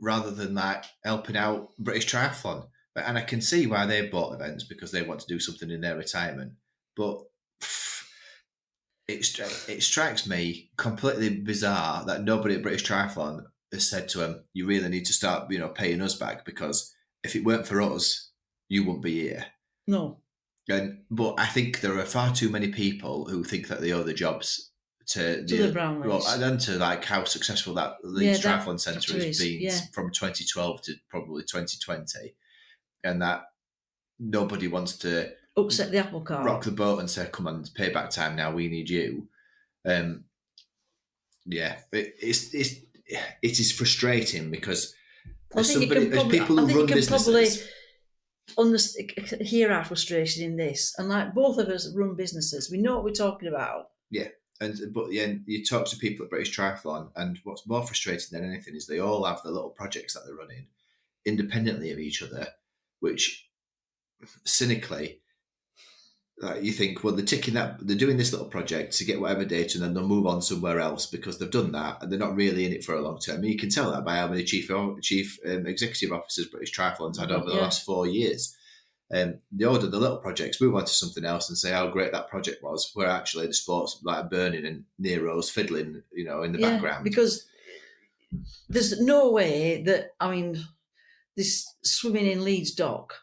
rather 0.00 0.30
than 0.30 0.54
like 0.54 0.84
helping 1.04 1.36
out 1.36 1.70
British 1.78 2.06
Triathlon. 2.10 2.68
But- 2.94 3.04
And 3.04 3.18
I 3.18 3.22
can 3.22 3.40
see 3.40 3.66
why 3.66 3.86
they 3.86 4.08
bought 4.08 4.34
events 4.34 4.64
because 4.64 4.90
they 4.92 5.02
want 5.02 5.20
to 5.20 5.26
do 5.26 5.38
something 5.38 5.70
in 5.70 5.80
their 5.82 5.96
retirement. 5.96 6.54
But 6.96 7.20
it, 9.08 9.38
it 9.68 9.82
strikes 9.82 10.26
me 10.26 10.70
completely 10.76 11.36
bizarre 11.40 12.04
that 12.06 12.22
nobody 12.22 12.54
at 12.54 12.62
British 12.62 12.84
Triathlon 12.84 13.44
has 13.72 13.88
said 13.88 14.08
to 14.10 14.24
him, 14.24 14.44
"You 14.52 14.66
really 14.66 14.88
need 14.88 15.04
to 15.06 15.12
start, 15.12 15.50
you 15.52 15.58
know, 15.58 15.68
paying 15.68 16.00
us 16.00 16.14
back 16.16 16.44
because 16.44 16.92
if 17.22 17.36
it 17.36 17.44
weren't 17.44 17.66
for 17.66 17.80
us, 17.82 18.29
you 18.70 18.84
wouldn't 18.84 19.02
be 19.04 19.20
here." 19.20 19.44
no, 19.86 20.16
And 20.68 21.02
but 21.10 21.34
I 21.38 21.46
think 21.46 21.80
there 21.80 21.98
are 21.98 22.04
far 22.06 22.32
too 22.34 22.48
many 22.48 22.68
people 22.68 23.26
who 23.28 23.44
think 23.44 23.68
that 23.68 23.80
they 23.82 23.92
owe 23.92 24.02
the 24.04 24.14
jobs 24.14 24.70
to, 25.08 25.44
to 25.44 25.56
the 25.66 25.72
Brownlees. 25.78 26.06
well, 26.06 26.24
and 26.28 26.40
then 26.42 26.56
to 26.58 26.78
like 26.78 27.04
how 27.04 27.24
successful 27.24 27.74
that 27.74 27.96
Leeds 28.04 28.42
Yeah, 28.44 28.58
Triathlon 28.58 28.78
Centre 28.80 29.12
has 29.14 29.38
been 29.38 29.60
yeah. 29.60 29.78
from 29.92 30.10
2012 30.12 30.82
to 30.82 30.94
probably 31.08 31.42
2020, 31.42 32.34
and 33.04 33.20
that 33.20 33.42
nobody 34.20 34.68
wants 34.68 34.96
to 34.98 35.32
upset 35.56 35.90
the 35.90 35.98
apple 35.98 36.20
cart. 36.20 36.44
rock 36.46 36.62
the 36.62 36.70
boat 36.70 37.00
and 37.00 37.10
say, 37.10 37.28
"Come 37.32 37.48
on, 37.48 37.60
it's 37.60 37.70
payback 37.70 38.10
time 38.10 38.36
now. 38.36 38.52
We 38.52 38.68
need 38.68 38.88
you." 38.88 39.26
Um, 39.84 40.24
yeah, 41.46 41.78
it, 41.92 42.14
it's 42.20 42.54
it's 42.54 42.74
it 43.42 43.58
is 43.58 43.72
frustrating 43.72 44.50
because 44.52 44.94
I 45.56 45.62
think 45.64 45.66
somebody, 45.90 46.00
can 46.02 46.10
probably- 46.12 46.38
people 46.38 46.56
who 46.58 46.62
run 46.62 46.68
can 46.68 46.76
probably- 46.76 46.94
businesses, 46.94 47.68
Underst- 48.58 49.42
hear 49.42 49.72
our 49.72 49.84
frustration 49.84 50.44
in 50.44 50.56
this, 50.56 50.94
and 50.98 51.08
like 51.08 51.34
both 51.34 51.58
of 51.58 51.68
us 51.68 51.92
run 51.94 52.14
businesses, 52.14 52.70
we 52.70 52.78
know 52.78 52.96
what 52.96 53.04
we're 53.04 53.10
talking 53.10 53.48
about. 53.48 53.90
Yeah. 54.10 54.28
And 54.60 54.78
but 54.92 55.10
yeah, 55.12 55.32
you 55.46 55.64
talk 55.64 55.86
to 55.86 55.96
people 55.96 56.24
at 56.24 56.30
British 56.30 56.54
Triathlon, 56.56 57.10
and 57.16 57.40
what's 57.44 57.66
more 57.66 57.82
frustrating 57.82 58.28
than 58.30 58.44
anything 58.48 58.76
is 58.76 58.86
they 58.86 58.98
all 58.98 59.24
have 59.24 59.42
the 59.42 59.50
little 59.50 59.70
projects 59.70 60.14
that 60.14 60.20
they're 60.26 60.34
running 60.34 60.66
independently 61.24 61.92
of 61.92 61.98
each 61.98 62.22
other, 62.22 62.46
which 63.00 63.48
cynically, 64.44 65.20
like 66.42 66.62
you 66.62 66.72
think, 66.72 67.04
well, 67.04 67.14
they're 67.14 67.24
ticking 67.24 67.54
that, 67.54 67.76
they're 67.86 67.96
doing 67.96 68.16
this 68.16 68.32
little 68.32 68.48
project 68.48 68.96
to 68.96 69.04
get 69.04 69.20
whatever 69.20 69.44
data, 69.44 69.76
and 69.76 69.84
then 69.84 69.94
they'll 69.94 70.06
move 70.06 70.26
on 70.26 70.40
somewhere 70.40 70.80
else 70.80 71.04
because 71.06 71.38
they've 71.38 71.50
done 71.50 71.72
that, 71.72 72.02
and 72.02 72.10
they're 72.10 72.18
not 72.18 72.34
really 72.34 72.64
in 72.64 72.72
it 72.72 72.84
for 72.84 72.94
a 72.94 73.00
long 73.02 73.18
term. 73.18 73.44
You 73.44 73.58
can 73.58 73.68
tell 73.68 73.90
that 73.92 74.04
by 74.04 74.16
how 74.16 74.28
many 74.28 74.44
chief 74.44 74.70
chief 75.02 75.38
um, 75.46 75.66
executive 75.66 76.12
officers 76.12 76.46
British 76.46 76.72
Triathlon's 76.74 77.18
had 77.18 77.30
over 77.30 77.46
the 77.46 77.54
Yeah. 77.56 77.60
last 77.62 77.84
four 77.84 78.06
years. 78.06 78.56
Um, 79.12 79.40
they 79.50 79.64
order 79.64 79.88
the 79.88 79.98
little 79.98 80.18
projects, 80.18 80.60
move 80.60 80.76
on 80.76 80.84
to 80.84 80.92
something 80.92 81.24
else, 81.24 81.48
and 81.48 81.58
say 81.58 81.72
how 81.72 81.88
great 81.88 82.12
that 82.12 82.28
project 82.28 82.62
was. 82.62 82.90
Where 82.94 83.08
actually 83.08 83.46
the 83.48 83.54
sport's 83.54 84.00
like 84.04 84.30
burning 84.30 84.64
and 84.64 84.84
Nero's 84.98 85.50
fiddling, 85.50 86.02
you 86.12 86.24
know, 86.24 86.42
in 86.42 86.52
the 86.52 86.58
background. 86.60 87.04
because 87.04 87.44
there's 88.68 89.00
no 89.00 89.30
way 89.30 89.82
that 89.82 90.12
I 90.20 90.30
mean, 90.30 90.64
this 91.36 91.66
swimming 91.82 92.26
in 92.26 92.44
Leeds 92.44 92.70
dock 92.72 93.14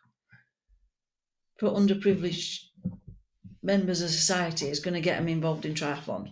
for 1.58 1.70
underprivileged 1.72 2.66
members 3.68 4.02
of 4.02 4.10
society 4.10 4.68
is 4.70 4.80
going 4.80 4.94
to 4.94 5.02
get 5.02 5.18
them 5.20 5.28
involved 5.28 5.66
in 5.66 5.76
triathlon. 5.76 6.32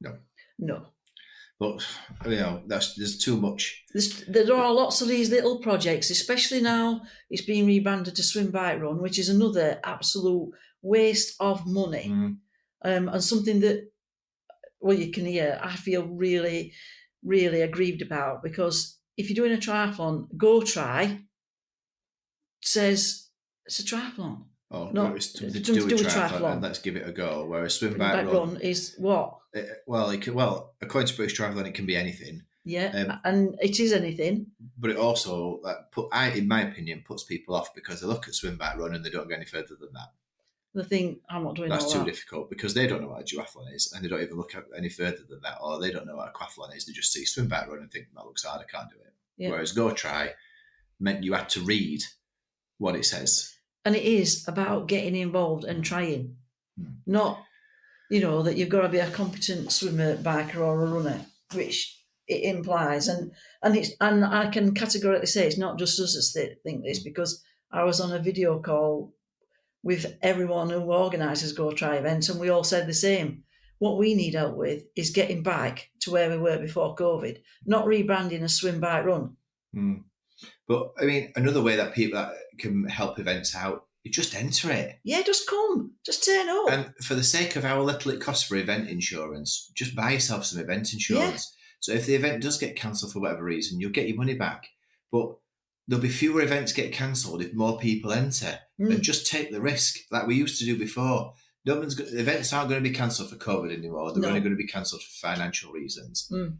No. 0.00 0.12
no. 0.58 0.86
But 1.58 1.84
you 2.24 2.36
know, 2.36 2.62
that's 2.68 2.94
there's 2.94 3.18
too 3.18 3.36
much. 3.36 3.84
There's, 3.92 4.24
there 4.26 4.54
are 4.54 4.72
lots 4.72 5.02
of 5.02 5.08
these 5.08 5.30
little 5.30 5.58
projects, 5.58 6.08
especially 6.10 6.60
now 6.60 7.02
it's 7.28 7.42
being 7.42 7.66
rebranded 7.66 8.14
to 8.14 8.22
Swim 8.22 8.52
Bike 8.52 8.80
Run, 8.80 9.02
which 9.02 9.18
is 9.18 9.28
another 9.28 9.80
absolute 9.82 10.50
waste 10.80 11.34
of 11.40 11.66
money. 11.66 12.08
Mm, 12.08 12.36
um, 12.84 13.08
and 13.08 13.24
something 13.24 13.58
that, 13.60 13.90
well, 14.80 14.96
you 14.96 15.10
can 15.10 15.26
hear, 15.26 15.58
I 15.60 15.74
feel 15.74 16.06
really, 16.06 16.72
really 17.24 17.62
aggrieved 17.62 18.02
about 18.02 18.44
because 18.44 18.96
if 19.16 19.28
you're 19.28 19.44
doing 19.44 19.58
a 19.58 19.60
triathlon, 19.60 20.28
Go 20.36 20.62
Tri 20.62 21.18
says 22.62 23.28
it's 23.66 23.80
a 23.80 23.82
triathlon. 23.82 24.44
Oh, 24.70 24.90
No, 24.92 25.14
it's 25.14 25.32
something 25.32 25.48
it's 25.56 25.66
to 25.68 25.74
do 25.74 25.84
with 25.84 25.92
with 25.92 26.06
triathlon, 26.08 26.28
triathlon. 26.40 26.52
and 26.52 26.62
let's 26.62 26.78
give 26.78 26.96
it 26.96 27.08
a 27.08 27.12
go. 27.12 27.46
Whereas 27.46 27.74
swim 27.74 27.92
Swim 27.92 27.98
back 27.98 28.12
Bike 28.26 28.26
run, 28.34 28.52
Run 28.54 28.60
is 28.60 28.94
what? 28.98 29.38
eh, 29.54 29.62
well, 29.86 30.10
it 30.10 30.20
can, 30.20 30.34
well, 30.34 30.74
according 30.82 31.08
to 31.08 31.16
British 31.16 31.38
Triathlon, 31.38 31.66
it 31.66 31.74
can 31.74 31.86
be 31.86 31.96
anything. 31.96 32.42
Yeah, 32.64 32.92
Um, 32.94 33.18
and 33.24 33.58
it 33.62 33.80
is 33.80 33.94
anything. 33.94 34.48
but 34.76 34.90
it 34.90 34.98
also 34.98 35.58
like 35.62 35.90
put 35.90 36.08
I 36.12 36.30
in 36.32 36.46
my 36.46 36.62
opinion 36.68 37.02
puts 37.06 37.22
people 37.24 37.54
off 37.54 37.74
because 37.74 38.02
they 38.02 38.06
look 38.06 38.28
at 38.28 38.34
swim 38.34 38.58
bike 38.58 38.76
run 38.76 38.94
and 38.94 39.02
they 39.02 39.08
don't 39.08 39.26
go 39.26 39.34
any 39.34 39.46
further 39.46 39.74
than 39.80 39.88
that. 39.94 40.08
The 40.74 40.84
thing, 40.84 41.20
I'm 41.30 41.44
not 41.44 41.54
doing 41.56 41.70
that. 41.70 41.80
That's 41.80 41.90
too 41.90 42.00
that. 42.00 42.04
difficult 42.04 42.50
because 42.50 42.74
they 42.74 42.86
don't 42.86 43.00
know 43.00 43.08
what 43.08 43.22
a 43.22 43.24
duathlon 43.24 43.74
is 43.74 43.90
and 43.94 44.04
they 44.04 44.08
don't 44.08 44.20
even 44.20 44.36
look 44.36 44.54
at 44.54 44.64
any 44.76 44.90
further 44.90 45.24
than 45.30 45.40
that, 45.44 45.56
or 45.62 45.80
they 45.80 45.90
don't 45.90 46.06
know 46.06 46.16
what 46.16 46.28
a 46.28 46.32
quathlon 46.38 46.76
is. 46.76 46.84
They 46.84 46.92
just 46.92 47.10
see 47.10 47.24
swim 47.24 47.48
bike 47.48 47.68
run 47.68 47.78
and 47.78 47.90
think 47.90 48.08
that 48.14 48.26
looks 48.26 48.44
hard, 48.44 48.60
I 48.60 48.70
can't 48.70 48.90
do 48.90 48.96
it. 48.96 49.14
Yeah. 49.38 49.48
Whereas 49.50 49.72
go 49.72 49.90
tri 49.92 50.32
meant 51.00 51.24
you 51.24 51.32
had 51.32 51.48
to 51.50 51.60
read 51.62 52.02
what 52.76 52.96
it 52.96 53.06
says. 53.06 53.54
And 53.88 53.96
it 53.96 54.04
is 54.04 54.46
about 54.46 54.86
getting 54.86 55.16
involved 55.16 55.64
and 55.64 55.82
trying, 55.82 56.36
Hmm. 56.76 56.96
not, 57.06 57.42
you 58.10 58.20
know, 58.20 58.42
that 58.42 58.58
you've 58.58 58.68
got 58.68 58.82
to 58.82 58.90
be 58.90 58.98
a 58.98 59.10
competent 59.10 59.72
swimmer, 59.72 60.14
biker, 60.18 60.56
or 60.56 60.84
a 60.84 60.90
runner, 60.92 61.24
which 61.54 61.98
it 62.26 62.42
implies. 62.54 63.08
And 63.08 63.32
and 63.62 63.74
it's 63.74 63.92
and 63.98 64.26
I 64.26 64.50
can 64.50 64.74
categorically 64.74 65.24
say 65.26 65.46
it's 65.46 65.56
not 65.56 65.78
just 65.78 65.98
us 65.98 66.32
that 66.34 66.62
think 66.62 66.84
this 66.84 67.02
because 67.02 67.42
I 67.72 67.84
was 67.84 67.98
on 67.98 68.12
a 68.12 68.18
video 68.18 68.60
call 68.60 69.14
with 69.82 70.18
everyone 70.20 70.68
who 70.68 70.80
organises 70.80 71.54
Go 71.54 71.72
Tri 71.72 71.96
events, 71.96 72.28
and 72.28 72.38
we 72.38 72.50
all 72.50 72.64
said 72.64 72.86
the 72.86 72.92
same. 72.92 73.44
What 73.78 73.96
we 73.96 74.14
need 74.14 74.34
help 74.34 74.54
with 74.54 74.82
is 74.96 75.18
getting 75.18 75.42
back 75.42 75.88
to 76.00 76.10
where 76.10 76.28
we 76.28 76.36
were 76.36 76.58
before 76.58 76.94
COVID, 76.94 77.38
not 77.64 77.86
rebranding 77.86 78.42
a 78.42 78.50
swim 78.50 78.80
bike 78.80 79.06
run. 79.06 79.38
Hmm. 79.72 79.94
But 80.66 80.92
I 81.00 81.04
mean, 81.04 81.32
another 81.36 81.62
way 81.62 81.76
that 81.76 81.94
people 81.94 82.18
that 82.20 82.32
can 82.58 82.84
help 82.88 83.18
events 83.18 83.54
out, 83.56 83.86
you 84.04 84.10
just 84.12 84.34
enter 84.34 84.70
it. 84.70 84.96
Yeah, 85.04 85.22
just 85.22 85.48
come, 85.48 85.92
just 86.04 86.24
turn 86.24 86.48
up. 86.48 86.70
And 86.70 86.94
for 87.04 87.14
the 87.14 87.24
sake 87.24 87.56
of 87.56 87.64
how 87.64 87.80
little 87.82 88.12
it 88.12 88.20
costs 88.20 88.46
for 88.46 88.56
event 88.56 88.88
insurance, 88.88 89.70
just 89.74 89.94
buy 89.96 90.12
yourself 90.12 90.44
some 90.44 90.60
event 90.60 90.92
insurance. 90.92 91.54
So 91.80 91.92
if 91.92 92.06
the 92.06 92.14
event 92.14 92.42
does 92.42 92.58
get 92.58 92.76
cancelled 92.76 93.12
for 93.12 93.20
whatever 93.20 93.44
reason, 93.44 93.80
you'll 93.80 93.90
get 93.92 94.08
your 94.08 94.16
money 94.16 94.34
back. 94.34 94.66
But 95.12 95.36
there'll 95.86 96.02
be 96.02 96.08
fewer 96.08 96.42
events 96.42 96.72
get 96.72 96.92
cancelled 96.92 97.40
if 97.42 97.54
more 97.54 97.78
people 97.78 98.12
enter 98.12 98.58
Mm. 98.80 98.94
and 98.94 99.02
just 99.02 99.26
take 99.26 99.50
the 99.50 99.60
risk 99.60 99.96
like 100.12 100.26
we 100.28 100.36
used 100.36 100.58
to 100.60 100.64
do 100.64 100.78
before. 100.78 101.32
No 101.64 101.78
one's 101.80 101.94
go- 101.96 102.04
events 102.04 102.52
aren't 102.52 102.68
going 102.70 102.82
to 102.82 102.88
be 102.88 102.94
cancelled 102.94 103.28
for 103.30 103.36
COVID 103.36 103.76
anymore. 103.76 104.12
They're 104.12 104.22
No. 104.22 104.28
only 104.28 104.40
going 104.40 104.52
to 104.52 104.56
be 104.56 104.66
cancelled 104.68 105.02
for 105.02 105.10
financial 105.28 105.72
reasons. 105.72 106.28
Mm. 106.30 106.58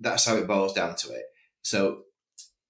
That's 0.00 0.24
how 0.24 0.36
it 0.36 0.46
boils 0.48 0.72
down 0.72 0.96
to 0.96 1.12
it. 1.12 1.26
So 1.62 2.02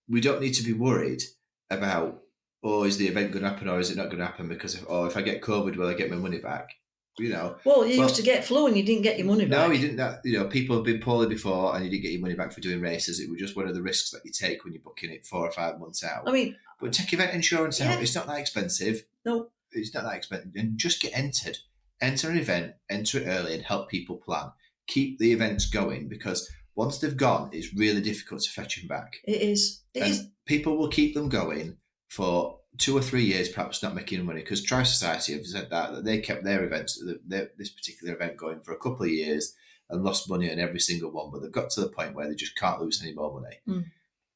we 0.09 0.21
don't 0.21 0.41
need 0.41 0.55
to 0.55 0.63
be 0.65 0.73
worried 0.73 1.23
about 1.71 2.23
oh 2.63 2.85
is 2.85 2.97
the 2.99 3.07
event 3.09 3.33
going 3.33 3.43
to 3.43 3.49
happen 3.51 3.69
or 3.69 3.79
is 3.81 3.91
it 3.91 3.97
not 3.97 4.07
going 4.07 4.19
to 4.19 4.27
happen 4.27 4.49
because 4.49 4.75
if 4.75 4.85
oh 4.89 5.05
if 5.07 5.17
I 5.17 5.23
get 5.23 5.43
COVID 5.43 5.77
will 5.77 5.89
I 5.89 5.95
get 5.95 6.11
my 6.11 6.17
money 6.17 6.39
back? 6.39 6.71
You 7.17 7.29
know, 7.29 7.57
Well, 7.65 7.87
you 7.87 7.99
Well- 8.01 8.09
used 8.09 8.17
to 8.17 8.23
get 8.23 8.45
flu 8.45 8.67
and 8.67 8.77
you 8.77 8.83
didn't 8.83 9.03
get 9.03 9.19
your 9.19 9.27
money 9.29 9.45
back. 9.47 9.69
no, 9.69 9.73
you 9.73 9.81
didn't. 9.81 9.99
That, 9.99 10.21
you 10.25 10.37
know, 10.37 10.47
people 10.47 10.75
have 10.75 10.85
been 10.85 10.99
poorly 10.99 11.29
before, 11.29 11.73
and 11.77 11.85
you 11.85 11.91
didn't 11.93 12.03
get 12.03 12.11
your 12.11 12.21
money 12.21 12.35
back 12.35 12.53
for 12.53 12.61
doing 12.61 12.81
races. 12.81 13.21
It 13.21 13.31
was 13.31 13.39
just 13.39 13.55
one 13.55 13.69
of 13.69 13.75
the 13.77 13.83
risks 13.83 14.11
that 14.11 14.23
you 14.25 14.33
take 14.33 14.65
when 14.65 14.73
you're 14.73 14.83
booking 14.83 15.11
it 15.13 15.25
four 15.25 15.47
or 15.47 15.53
five 15.53 15.79
months 15.79 16.03
out. 16.03 16.29
I 16.29 16.33
mean, 16.33 16.57
But 16.81 16.93
take 16.93 17.13
event 17.13 17.33
insurance 17.33 17.81
out 17.81 18.03
it's 18.03 18.17
not 18.17 18.27
that 18.27 18.39
expensive. 18.41 19.05
no, 19.25 19.47
It's 19.71 19.95
not 19.95 20.03
that 20.03 20.17
expensive, 20.17 20.51
and 20.57 20.77
just 20.77 21.01
get 21.01 21.17
entered. 21.17 21.59
Enter 22.01 22.31
an 22.31 22.37
event, 22.37 22.75
enter 22.91 23.19
it 23.19 23.27
early, 23.29 23.55
and 23.55 23.63
help 23.63 23.89
people 23.91 24.17
plan. 24.17 24.51
Keep 24.89 25.21
the 25.21 25.31
events 25.31 25.67
going 25.71 26.09
because 26.09 26.51
once 26.77 26.99
they've 26.99 27.17
gone, 27.17 27.51
it's 27.53 27.73
really 27.75 28.01
difficult 28.01 28.43
to 28.43 28.51
fetch 28.51 28.77
them 28.79 28.89
back. 28.89 29.17
it 29.25 29.41
is. 29.43 29.83
It 29.95 30.03
and 30.03 30.11
is. 30.13 30.27
people 30.47 30.77
will 30.77 30.89
keep 30.89 31.15
them 31.15 31.29
going 31.29 31.77
for 32.09 32.59
two 32.79 32.97
or 32.97 33.01
three 33.03 33.25
years, 33.25 33.49
perhaps 33.49 33.83
not 33.83 33.95
making 33.95 34.25
money. 34.25 34.41
Because 34.41 34.63
Tri 34.63 34.83
Society 34.83 35.33
have 35.35 35.47
said 35.47 35.69
that, 35.71 35.93
that 35.95 36.05
they 36.05 36.19
kept 36.19 36.43
their 36.45 36.65
events, 36.65 37.01
their, 37.27 37.51
this 37.57 37.71
particular 37.71 38.15
event, 38.15 38.37
going 38.37 38.61
for 38.61 38.73
a 38.73 38.79
couple 38.79 39.03
of 39.05 39.11
years 39.13 39.55
and 39.91 40.03
lost 40.03 40.29
money 40.29 40.51
on 40.51 40.59
every 40.59 40.81
single 40.81 41.11
one. 41.13 41.31
But 41.31 41.43
they've 41.43 41.53
got 41.53 41.71
to 41.71 41.81
the 41.83 41.89
point 41.89 42.15
where 42.15 42.29
they 42.29 42.35
just 42.35 42.57
can't 42.57 42.81
lose 42.81 43.01
any 43.03 43.15
more 43.15 43.41
money. 43.41 43.57
Hmm. 43.67 43.81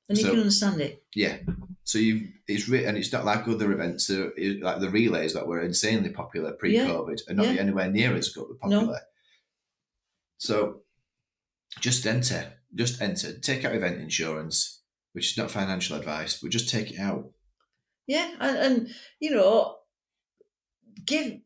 And 0.08 0.16
you 0.16 0.24
can 0.24 0.38
understand 0.38 0.80
it. 0.80 1.02
Yeah. 1.14 1.38
So 1.84 1.98
you, 1.98 2.28
it's 2.46 2.68
re- 2.68 2.84
and 2.84 2.96
it's 2.96 3.12
not 3.12 3.24
like 3.26 3.46
other 3.48 3.72
events, 3.72 4.06
so 4.06 4.30
it- 4.36 4.62
like 4.62 4.80
the 4.80 4.88
relays 4.88 5.34
that 5.34 5.46
were 5.46 5.60
insanely 5.60 6.10
popular 6.10 6.52
pre-COVID, 6.52 7.20
and 7.28 7.36
not 7.36 7.46
Yeah. 7.54 7.60
anywhere 7.60 7.90
near 7.90 8.14
as 8.14 8.28
popular. 8.60 9.00
So 10.38 10.82
just 11.80 12.06
enter, 12.06 12.52
just 12.74 13.00
enter, 13.00 13.38
take 13.38 13.64
out 13.64 13.74
event 13.74 14.00
insurance, 14.00 14.82
which 15.12 15.32
is 15.32 15.38
not 15.38 15.50
financial 15.50 15.96
advice, 15.96 16.38
but 16.40 16.50
just 16.50 16.68
take 16.68 16.90
it 16.90 16.98
out. 16.98 17.30
Yeah, 18.06 18.30
and, 18.40 18.56
and 18.56 18.90
you 19.20 19.30
know, 19.32 19.76
give. 21.04 21.40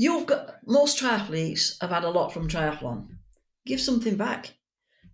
You've 0.00 0.26
got 0.26 0.58
most 0.64 1.02
triathletes 1.02 1.80
have 1.80 1.90
had 1.90 2.04
a 2.04 2.10
lot 2.10 2.32
from 2.32 2.48
triathlon. 2.48 3.08
Give 3.66 3.80
something 3.80 4.16
back. 4.16 4.54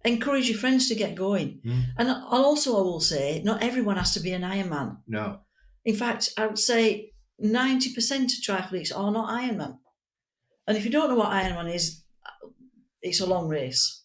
Encourage 0.04 0.50
your 0.50 0.58
friends 0.58 0.88
to 0.88 0.94
get 0.94 1.14
going. 1.14 1.60
Mm. 1.64 1.84
And 1.96 2.10
also, 2.10 2.78
I 2.78 2.82
will 2.82 3.00
say, 3.00 3.40
not 3.42 3.62
everyone 3.62 3.96
has 3.96 4.12
to 4.12 4.20
be 4.20 4.32
an 4.32 4.42
Ironman. 4.42 4.98
No, 5.08 5.40
In 5.86 5.96
fact, 5.96 6.34
I 6.36 6.46
would 6.46 6.58
say 6.58 7.12
90% 7.42 8.24
of 8.24 8.44
triathletes 8.44 8.96
are 8.96 9.10
not 9.10 9.30
Ironman. 9.30 9.78
And 10.66 10.76
if 10.76 10.84
you 10.84 10.90
don't 10.90 11.08
know 11.08 11.16
what 11.16 11.30
Ironman 11.30 11.74
is, 11.74 12.03
it's 13.04 13.20
a 13.20 13.26
long 13.26 13.48
race. 13.48 14.02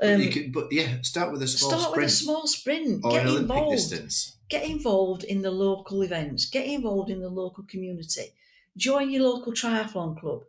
but, 0.00 0.14
Um, 0.14 0.20
you 0.20 0.30
could, 0.30 0.52
but 0.52 0.66
yeah, 0.70 1.00
start 1.02 1.32
with 1.32 1.42
a 1.42 1.48
small 1.48 1.70
sprint. 1.70 1.80
start 1.80 1.92
sprint 1.92 2.04
with 2.04 2.12
a 2.12 2.16
small 2.24 2.46
sprint. 2.46 3.04
or 3.04 3.10
Get 3.12 3.26
involved. 3.26 3.76
distance. 3.76 4.36
Get 4.50 4.64
involved 4.68 5.24
in 5.24 5.40
the 5.42 5.50
local 5.50 6.02
events. 6.02 6.46
Get 6.50 6.66
involved 6.66 7.10
in 7.10 7.20
the 7.20 7.30
local 7.30 7.64
community. 7.64 8.26
Join 8.76 9.10
your 9.10 9.22
local 9.22 9.52
triathlon 9.52 10.18
club. 10.20 10.42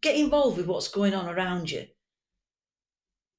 Get 0.00 0.16
involved 0.16 0.56
with 0.56 0.66
what's 0.66 0.88
going 0.88 1.14
on 1.14 1.28
around 1.28 1.70
you. 1.70 1.86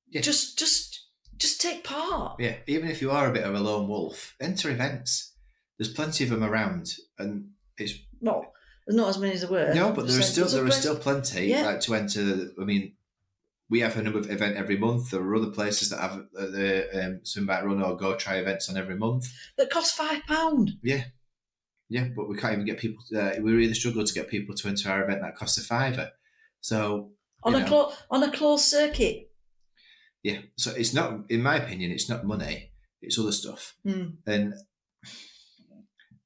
Yeah. 0.09 0.21
Just, 0.21 0.57
just, 0.59 1.05
just 1.37 1.61
take 1.61 1.83
part. 1.83 2.39
Yeah, 2.39 2.57
even 2.67 2.89
if 2.89 3.01
you 3.01 3.11
are 3.11 3.29
a 3.29 3.33
bit 3.33 3.43
of 3.43 3.53
a 3.55 3.59
lone 3.59 3.87
wolf, 3.87 4.35
enter 4.39 4.69
events. 4.69 5.33
There's 5.77 5.93
plenty 5.93 6.23
of 6.23 6.29
them 6.31 6.43
around, 6.43 6.91
and 7.19 7.51
it's 7.77 7.93
Well, 8.19 8.51
there's 8.85 8.97
not 8.97 9.09
as 9.09 9.17
many 9.19 9.33
as 9.33 9.41
there 9.41 9.49
were. 9.51 9.73
no, 9.73 9.91
but 9.91 10.07
there 10.07 10.17
are 10.19 10.23
still 10.23 10.47
there 10.47 10.65
are 10.65 10.71
still 10.71 10.97
plenty 10.97 11.47
Yeah. 11.47 11.65
like 11.67 11.81
to 11.81 11.93
enter. 11.95 12.51
I 12.59 12.65
mean, 12.65 12.95
we 13.69 13.81
have 13.81 13.97
a 13.97 14.01
number 14.01 14.19
of 14.19 14.29
event 14.31 14.55
every 14.55 14.77
month. 14.77 15.11
There 15.11 15.21
are 15.21 15.35
other 15.35 15.51
places 15.51 15.89
that 15.89 15.99
have 15.99 16.11
uh, 16.37 16.45
the 16.47 16.87
um, 17.05 17.19
swim 17.23 17.45
bike 17.45 17.63
run 17.63 17.81
or 17.81 17.97
go 17.97 18.15
tri 18.15 18.37
events 18.37 18.69
on 18.69 18.77
every 18.77 18.95
month. 18.95 19.31
that 19.57 19.69
cost 19.69 19.95
five 19.95 20.21
pound. 20.27 20.71
Yeah, 20.81 21.03
yeah, 21.89 22.07
but 22.15 22.29
we 22.29 22.37
can't 22.37 22.53
even 22.53 22.65
get 22.65 22.79
people. 22.79 23.03
Uh, 23.15 23.31
we 23.41 23.51
really 23.53 23.73
struggle 23.73 24.05
to 24.05 24.13
get 24.13 24.29
people 24.29 24.55
to 24.55 24.67
enter 24.67 24.89
our 24.89 25.03
event 25.03 25.21
that 25.21 25.35
costs 25.35 25.57
a 25.57 25.61
fiver. 25.63 26.11
So 26.61 27.11
on 27.43 27.55
a 27.55 27.65
clo- 27.65 27.91
on 28.09 28.23
a 28.23 28.31
closed 28.31 28.65
circuit. 28.65 29.29
yeah, 30.23 30.39
so 30.57 30.71
it's 30.71 30.93
not, 30.93 31.25
in 31.29 31.41
my 31.41 31.57
opinion, 31.57 31.91
it's 31.91 32.09
not 32.09 32.25
money. 32.25 32.71
It's 33.01 33.19
other 33.19 33.31
stuff. 33.31 33.75
Hmm. 33.83 34.05
and 34.25 34.53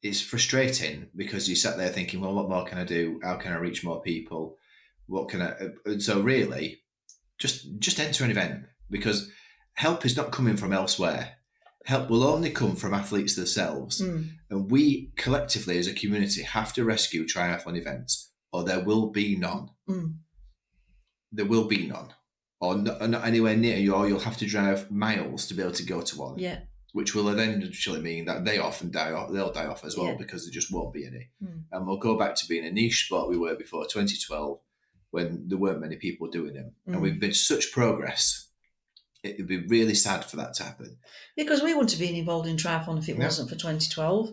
it's 0.01 0.21
frustrating 0.21 1.09
because 1.15 1.47
you 1.47 1.55
sat 1.55 1.77
there 1.77 1.89
thinking, 1.89 2.21
well, 2.21 2.33
what 2.33 2.49
more 2.49 2.65
can 2.65 2.79
I 2.79 2.83
do? 2.83 3.19
How 3.23 3.35
can 3.35 3.51
I 3.53 3.57
reach 3.57 3.83
more 3.83 4.01
people? 4.01 4.57
What 5.05 5.29
can 5.29 5.41
I? 5.43 5.53
And 5.85 6.01
so 6.01 6.21
really, 6.21 6.80
just 7.81 7.99
enter 7.99 8.23
an 8.23 8.31
event 8.31 8.63
because 8.89 9.29
help 9.73 10.05
is 10.05 10.15
not 10.15 10.31
coming 10.31 10.55
from 10.57 10.71
elsewhere. 10.71 11.37
Help 11.85 12.09
will 12.09 12.23
only 12.23 12.51
come 12.51 12.75
from 12.75 12.93
athletes 12.93 13.35
themselves, 13.35 13.99
Hmm. 13.99 14.21
and 14.51 14.69
we 14.69 15.11
collectively 15.17 15.77
as 15.79 15.87
a 15.87 15.93
community 15.93 16.43
have 16.43 16.71
to 16.73 16.85
rescue 16.85 17.25
triathlon 17.25 17.75
events, 17.77 18.31
or 18.53 18.63
there 18.63 18.83
will 18.83 19.09
be 19.09 19.35
none. 19.35 19.69
Hmm. 19.87 20.07
There 21.31 21.45
will 21.45 21.65
be 21.65 21.87
none, 21.87 22.09
or 22.59 22.75
not, 22.77 23.09
not 23.09 23.25
anywhere 23.25 23.55
near 23.55 23.77
you, 23.77 23.95
or 23.95 24.07
you'll 24.07 24.19
have 24.19 24.37
to 24.37 24.45
drive 24.45 24.91
miles 24.91 25.47
to 25.47 25.53
be 25.53 25.61
able 25.63 25.71
to 25.73 25.83
go 25.83 26.01
to 26.01 26.17
one 26.19 26.37
Yeah. 26.37 26.59
which 26.93 27.15
will 27.15 27.23
then 27.23 27.61
eventually 27.61 28.01
mean 28.01 28.25
that 28.25 28.43
they 28.45 28.57
often 28.59 28.91
die 28.91 29.13
off. 29.13 29.31
They'll 29.31 29.53
die 29.53 29.65
off 29.67 29.85
as 29.85 29.95
well 29.97 30.07
Yeah. 30.07 30.15
because 30.17 30.43
there 30.45 30.51
just 30.51 30.71
won't 30.73 30.93
be 30.93 31.05
any. 31.07 31.29
Mm. 31.41 31.63
And 31.71 31.87
we'll 31.87 31.97
go 31.97 32.17
back 32.17 32.35
to 32.35 32.47
being 32.47 32.65
a 32.65 32.71
niche 32.71 33.05
sport 33.05 33.29
we 33.29 33.37
were 33.37 33.55
before 33.55 33.85
2012 33.87 34.59
when 35.11 35.43
there 35.47 35.57
weren't 35.57 35.81
many 35.81 35.95
people 35.97 36.27
doing 36.29 36.53
them. 36.53 36.73
Mm. 36.87 36.93
And 36.93 37.01
we've 37.01 37.21
made 37.21 37.35
such 37.35 37.71
progress. 37.71 38.47
It 39.23 39.37
would 39.37 39.47
be 39.47 39.67
really 39.67 39.93
sad 39.93 40.25
for 40.25 40.37
that 40.37 40.55
to 40.55 40.63
happen. 40.63 40.97
Because 41.37 41.61
we 41.61 41.73
wouldn't 41.73 41.91
have 41.91 41.99
been 41.99 42.15
involved 42.15 42.47
in 42.47 42.55
triathlon 42.57 42.97
if 42.97 43.07
it 43.09 43.17
No. 43.17 43.25
wasn't 43.25 43.49
for 43.49 43.55
2012. 43.55 44.31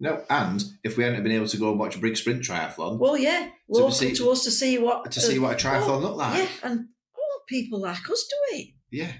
No, 0.00 0.24
and 0.30 0.62
if 0.84 0.96
we 0.96 1.02
hadn't 1.02 1.24
been 1.24 1.32
able 1.32 1.48
to 1.48 1.56
go 1.56 1.70
and 1.70 1.78
watch 1.80 1.96
a 1.96 1.98
big 1.98 2.16
sprint 2.16 2.44
triathlon 2.44 2.98
Well, 3.00 3.16
yeah, 3.18 3.46
To 3.48 3.52
local 3.68 3.90
see- 3.90 4.14
to 4.14 4.30
us 4.30 4.44
to 4.44 4.50
see 4.52 4.78
what 4.78 5.10
to 5.10 5.20
see 5.20 5.40
what 5.40 5.54
a 5.60 5.66
triathlon 5.66 6.02
looked 6.02 6.18
like, 6.18 6.38
Yeah, 6.38 6.48
and 6.70 6.78
all 7.16 7.40
people 7.48 7.80
like 7.80 8.08
us 8.08 8.24
do 8.30 8.56
it. 8.58 8.68
yeah. 8.92 9.12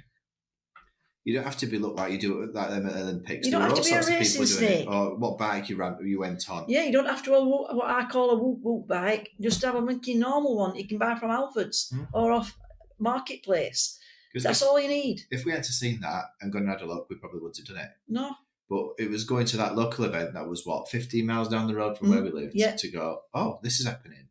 You 1.28 1.34
don't 1.34 1.44
have 1.44 1.58
to 1.58 1.66
be 1.66 1.78
look 1.78 1.94
like 1.94 2.10
you 2.10 2.18
do 2.18 2.40
it 2.40 2.54
like 2.54 2.70
them 2.70 2.86
at 2.86 2.96
Olympics. 2.96 3.44
You 3.44 3.52
don't 3.52 3.60
There 3.60 3.68
have 3.68 3.78
to 3.78 3.82
all 3.82 3.84
be 3.84 3.92
a 3.92 4.02
sorts 4.02 4.08
of 4.08 4.14
people 4.14 4.40
racing 4.40 4.46
snake. 4.46 4.88
Or 4.88 5.14
what 5.16 5.36
bike 5.36 5.68
you 5.68 5.76
ran, 5.76 5.98
you 6.02 6.20
went 6.20 6.48
on. 6.48 6.64
Yeah, 6.68 6.84
you 6.84 6.90
don't 6.92 7.04
have 7.04 7.22
to 7.24 7.32
have 7.34 7.44
what 7.44 7.84
I 7.86 8.06
call 8.06 8.30
a 8.30 8.38
whoop 8.42 8.60
whoop 8.62 8.88
bike. 8.88 9.32
Just 9.38 9.62
have 9.62 9.74
a 9.74 9.82
monkey 9.82 10.14
normal 10.14 10.56
one 10.56 10.74
you 10.74 10.88
can 10.88 10.96
buy 10.96 11.16
from 11.16 11.28
Halfords 11.28 11.92
Mm. 11.92 12.08
or 12.14 12.32
off 12.32 12.56
marketplace. 12.98 13.98
That's 14.34 14.62
if, 14.62 14.66
all 14.68 14.80
you 14.80 14.88
need. 14.88 15.20
if 15.30 15.44
we 15.44 15.52
had 15.52 15.64
to 15.64 15.72
seen 15.72 16.00
that 16.00 16.24
and 16.40 16.50
gone 16.50 16.62
and 16.62 16.70
had 16.70 16.80
a 16.80 16.86
look, 16.86 17.08
we 17.10 17.16
probably 17.16 17.40
would 17.40 17.54
have 17.58 17.66
done 17.66 17.76
it. 17.84 17.90
No, 18.08 18.34
But 18.70 18.94
it 18.98 19.10
was 19.10 19.24
going 19.24 19.44
to 19.46 19.58
that 19.58 19.76
local 19.76 20.06
event 20.06 20.32
that 20.32 20.48
was 20.48 20.64
what 20.64 20.88
15 20.88 21.26
miles 21.26 21.48
down 21.50 21.66
the 21.66 21.74
road 21.74 21.98
from 21.98 22.08
Mm, 22.08 22.10
where 22.10 22.22
we 22.22 22.30
lived 22.30 22.52
yeah. 22.54 22.74
to 22.76 22.88
go. 22.90 23.20
Oh, 23.34 23.58
this 23.62 23.80
is 23.80 23.86
happening. 23.86 24.28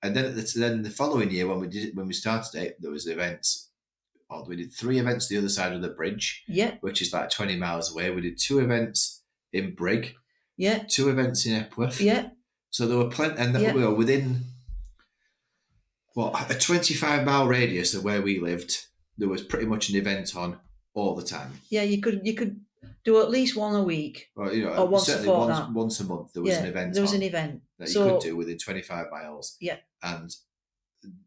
And 0.00 0.14
then, 0.14 0.36
the, 0.36 0.52
then 0.56 0.82
the 0.82 0.90
following 0.90 1.30
year 1.32 1.48
when 1.48 1.58
we 1.58 1.66
did 1.66 1.88
it, 1.88 1.96
when 1.96 2.06
we 2.06 2.12
started 2.12 2.54
it, 2.60 2.76
there 2.80 2.92
was 2.92 3.08
events. 3.08 3.70
Oh, 4.28 4.44
we 4.46 4.56
did 4.56 4.72
three 4.72 4.98
events 4.98 5.28
the 5.28 5.38
other 5.38 5.48
side 5.48 5.72
of 5.72 5.82
the 5.82 5.88
bridge, 5.88 6.42
yeah, 6.48 6.74
which 6.80 7.00
is 7.00 7.12
like 7.12 7.30
20 7.30 7.56
miles 7.56 7.92
away. 7.92 8.10
We 8.10 8.20
did 8.22 8.38
two 8.38 8.58
events 8.58 9.22
in 9.52 9.74
Brigg, 9.74 10.14
yeah, 10.56 10.84
two 10.88 11.08
events 11.08 11.46
in 11.46 11.54
Epworth. 11.54 12.00
yeah, 12.00 12.30
So 12.70 12.86
there 12.88 12.98
were 12.98 13.08
plenty, 13.08 13.38
and 13.38 13.54
Yeah. 13.60 13.72
we 13.72 13.82
were 13.84 13.94
within 13.94 14.44
what 16.14 16.50
a 16.50 16.58
25 16.58 17.24
mile 17.24 17.46
radius 17.46 17.94
of 17.94 18.02
where 18.04 18.22
we 18.22 18.40
lived. 18.40 18.86
There 19.18 19.28
was 19.28 19.42
pretty 19.42 19.66
much 19.66 19.88
an 19.90 19.96
event 19.96 20.34
on 20.36 20.58
all 20.94 21.14
the 21.14 21.22
time. 21.22 21.60
yeah. 21.70 21.82
You 21.82 22.00
could 22.00 22.20
you 22.24 22.34
could 22.34 22.60
do 23.04 23.20
at 23.20 23.30
least 23.30 23.56
one 23.56 23.74
a 23.74 23.82
week. 23.82 24.30
Well, 24.34 24.52
you 24.52 24.64
know, 24.64 24.74
Or 24.74 24.86
once 24.88 25.08
a 25.08 25.30
once, 25.30 25.74
once 25.74 26.00
a 26.00 26.04
month 26.04 26.32
there 26.32 26.42
was 26.42 26.52
yeah, 26.52 26.60
an 26.62 26.66
event. 26.66 26.94
there 26.94 27.02
was 27.02 27.12
an 27.12 27.22
event. 27.22 27.62
that 27.78 27.88
you 27.92 28.00
could 28.00 28.20
do 28.20 28.36
within 28.36 28.58
25 28.58 29.06
miles. 29.12 29.56
Yeah. 29.60 29.76
And, 30.02 30.34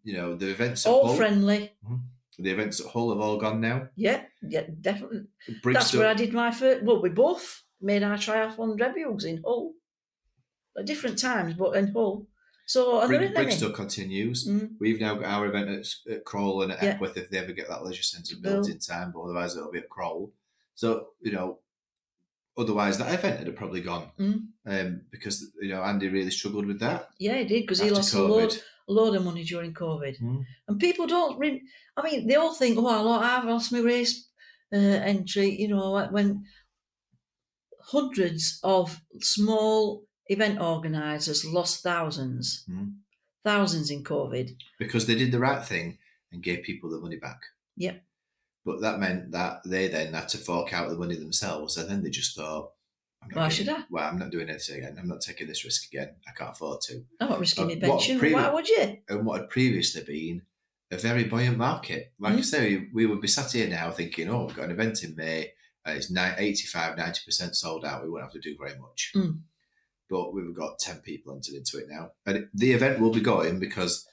you 0.04 0.14
know, 0.14 0.36
the 0.36 0.50
events 0.50 0.86
all 0.86 1.16
friendly. 1.16 1.72
Hmm? 1.88 1.96
The 2.42 2.52
events 2.52 2.80
at 2.80 2.88
Hull 2.92 3.10
have 3.10 3.20
all 3.20 3.38
gone 3.38 3.60
now. 3.60 3.90
Yeah, 3.96 4.22
yeah, 4.42 4.64
definitely. 4.82 5.24
That's 5.64 5.94
where 5.94 6.08
I 6.08 6.14
did 6.14 6.34
my 6.34 6.52
first. 6.52 6.84
Well, 6.84 7.02
we 7.02 7.10
both 7.10 7.64
made 7.82 8.04
our 8.04 8.16
triathlon 8.18 8.78
debuts 8.78 9.26
in 9.26 9.42
Hull 9.46 9.74
at 10.78 10.86
different 10.86 11.20
times, 11.20 11.54
but 11.56 11.76
in 11.76 11.92
Hull. 11.92 12.28
So 12.66 13.02
and 13.02 13.12
there 13.12 13.20
Brigg. 13.20 13.34
Brigstow 13.34 13.72
continues. 13.74 14.48
Mm. 14.48 14.74
We've 14.80 15.00
now 15.02 15.16
got 15.16 15.26
our 15.26 15.48
event 15.48 15.70
at, 15.70 16.14
at 16.14 16.24
Crowle 16.24 16.62
and 16.64 16.72
at 16.72 16.82
Yeah. 16.84 16.90
Epworth 16.92 17.18
if 17.18 17.30
they 17.30 17.40
ever 17.40 17.52
get 17.52 17.68
that 17.68 17.84
leisure 17.84 18.04
centre 18.04 18.36
built 18.42 18.66
Built. 18.66 18.70
in 18.70 18.80
time, 18.80 19.12
but 19.14 19.22
otherwise 19.22 19.58
it'll 19.58 19.72
be 19.72 19.80
at 19.80 19.90
Crowle. 19.90 20.32
So, 20.76 21.08
you 21.20 21.32
know, 21.32 21.60
otherwise 22.58 22.98
that 23.00 23.14
event 23.14 23.40
would 23.40 23.48
have 23.48 23.56
probably 23.56 23.82
gone 23.82 24.12
Mm. 24.20 24.48
um, 24.68 25.02
because, 25.12 25.52
you 25.62 25.70
know, 25.70 25.82
Andy 25.84 26.10
really 26.10 26.30
struggled 26.32 26.68
with 26.68 26.80
that. 26.82 27.10
Yeah, 27.18 27.38
he 27.40 27.46
did 27.46 27.62
because 27.64 27.80
he 27.82 27.90
lost 27.90 28.14
a 28.14 28.22
load, 28.22 28.50
COVID. 28.52 28.62
A 28.90 28.92
load 28.92 29.16
of 29.16 29.24
money 29.24 29.44
during 29.44 29.74
COVID. 29.74 30.20
Mm. 30.20 30.44
And 30.68 30.80
people 30.80 31.06
don't. 31.08 31.38
Re- 31.40 31.62
I 31.96 32.02
mean, 32.04 32.28
they 32.28 32.36
all 32.36 32.54
think, 32.56 32.78
"Oh, 32.78 33.12
I've 33.20 33.46
lost 33.46 33.72
my 33.72 33.80
race 33.80 34.28
uh, 34.74 34.78
entry." 34.78 35.50
You 35.62 35.68
know, 35.70 36.08
when 36.12 36.44
hundreds 37.92 38.60
of 38.64 39.02
small 39.22 40.04
event 40.28 40.60
organisers 40.62 41.46
lost 41.46 41.82
thousands, 41.84 42.64
Mm. 42.70 42.96
thousands 43.44 43.90
in 43.90 44.04
COVID. 44.04 44.56
because 44.78 45.06
they 45.08 45.16
did 45.16 45.32
the 45.32 45.40
right 45.40 45.64
thing 45.66 45.98
and 46.32 46.44
gave 46.44 46.64
people 46.64 46.90
the 46.90 47.00
money 47.00 47.18
back. 47.18 47.42
Yep. 47.78 48.04
But 48.66 48.82
that 48.82 49.00
meant 49.00 49.32
that 49.32 49.62
they 49.66 49.88
then 49.88 50.14
had 50.14 50.30
to 50.30 50.38
fork 50.38 50.74
out 50.74 50.90
the 50.90 50.98
money 50.98 51.16
themselves, 51.16 51.78
and 51.78 51.90
then 51.90 52.04
they 52.04 52.10
just 52.10 52.36
thought, 52.36 52.72
Why 53.22 53.48
getting- 53.48 53.50
should 53.66 53.70
I? 53.70 53.84
Well, 53.90 54.04
I'm 54.08 54.18
not 54.18 54.32
doing 54.32 54.50
it 54.50 54.68
again. 54.70 54.98
I'm 55.00 55.08
not 55.08 55.22
taking 55.22 55.48
this 55.48 55.64
risk 55.66 55.88
again. 55.92 56.16
I 56.28 56.32
can't 56.32 56.52
afford 56.52 56.82
to. 56.82 57.06
I'm 57.20 57.30
not 57.30 57.40
risking 57.40 57.66
Uh, 57.66 57.68
my 57.68 57.76
pension. 57.76 58.20
previ- 58.20 58.34
Why 58.34 58.50
would 58.54 58.68
you? 58.68 58.98
And 59.08 59.26
what 59.26 59.42
had 59.42 59.50
previously 59.50 60.04
been 60.04 60.42
a 60.92 60.98
very 60.98 61.26
buoyant 61.26 61.58
market. 61.58 62.14
Like 62.18 62.34
I 62.34 62.40
Mm. 62.40 62.46
say, 62.46 62.88
we 62.94 63.06
would 63.06 63.22
be 63.22 63.28
sat 63.28 63.52
here 63.52 63.68
now 63.68 63.92
thinking, 63.92 64.30
oh, 64.30 64.46
we've 64.46 64.56
got 64.56 64.66
an 64.66 64.72
event 64.72 65.04
in 65.04 65.16
May, 65.16 65.52
and 65.86 65.98
it's 65.98 66.10
ni- 66.10 66.34
85, 66.38 66.98
90% 66.98 67.56
sold 67.56 67.86
out. 67.86 68.04
We 68.04 68.10
won't 68.10 68.24
have 68.24 68.32
to 68.34 68.40
do 68.40 68.56
very 68.58 68.78
much. 68.80 69.12
Mm. 69.16 69.42
But 70.10 70.34
we've 70.34 70.56
got 70.56 70.80
10 70.80 71.02
people 71.02 71.36
entered 71.36 71.54
into 71.54 71.78
it 71.78 71.88
now. 71.88 72.14
And 72.26 72.50
the 72.56 72.72
event 72.72 73.00
will 73.00 73.12
be 73.14 73.22
going 73.22 73.60
because, 73.60 74.08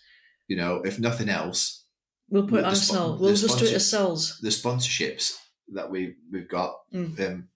you 0.48 0.56
know, 0.56 0.82
if 0.82 0.98
nothing 0.98 1.30
else, 1.30 1.84
We'll 2.28 2.46
put 2.46 2.58
it 2.58 2.64
on 2.64 2.70
ourselves. 2.70 3.18
the 3.20 3.24
We'll 3.24 3.34
just 3.34 3.58
do 3.58 3.64
it 3.64 3.68
sponsor- 3.68 3.74
ourselves. 3.74 4.40
the 4.40 4.48
sponsorships 4.50 5.36
that 5.68 5.90
we 5.90 6.16
we've 6.30 6.48
got 6.48 6.74
Mm. 6.92 7.18
um, 7.20 7.48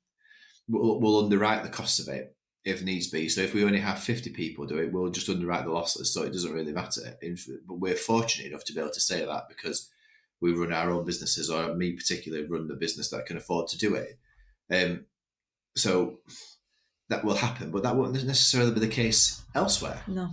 we'll, 0.71 1.01
we'll 1.01 1.25
underwrite 1.25 1.63
the 1.63 1.69
cost 1.69 2.01
of 2.01 2.09
it 2.09 2.35
if 2.65 2.83
needs 2.83 3.09
be. 3.09 3.29
So 3.29 3.41
if 3.41 3.55
we 3.55 3.65
only 3.65 3.81
have 3.81 3.99
fifty 4.01 4.31
people 4.31 4.67
do 4.67 4.79
it, 4.79 4.93
we'll 4.93 5.11
just 5.11 5.29
underwrite 5.29 5.65
the 5.65 5.73
losses, 5.73 6.13
so 6.13 6.23
it 6.23 6.33
doesn't 6.33 6.53
really 6.53 6.73
matter. 6.73 7.17
But 7.67 7.79
we're 7.81 7.95
fortunate 7.97 8.49
enough 8.49 8.65
to 8.65 8.73
be 8.73 8.81
able 8.81 8.91
to 8.93 9.01
say 9.01 9.25
that 9.25 9.49
because 9.49 9.91
we 10.41 10.53
run 10.53 10.73
our 10.73 10.91
own 10.91 11.05
businesses, 11.05 11.51
or 11.51 11.75
me 11.75 11.93
particularly 11.93 12.47
run 12.47 12.69
the 12.69 12.75
business 12.75 13.11
that 13.11 13.27
can 13.27 13.37
afford 13.37 13.69
to 13.69 13.79
do 13.79 13.95
it. 13.95 14.19
Um, 14.71 15.05
so 15.77 16.19
that 17.09 17.25
will 17.25 17.35
happen, 17.37 17.71
but 17.71 17.83
that 17.83 17.97
won't 17.97 18.13
necessarily 18.25 18.73
be 18.73 18.81
the 18.81 18.89
case 18.89 19.43
elsewhere. 19.55 20.03
No. 20.07 20.31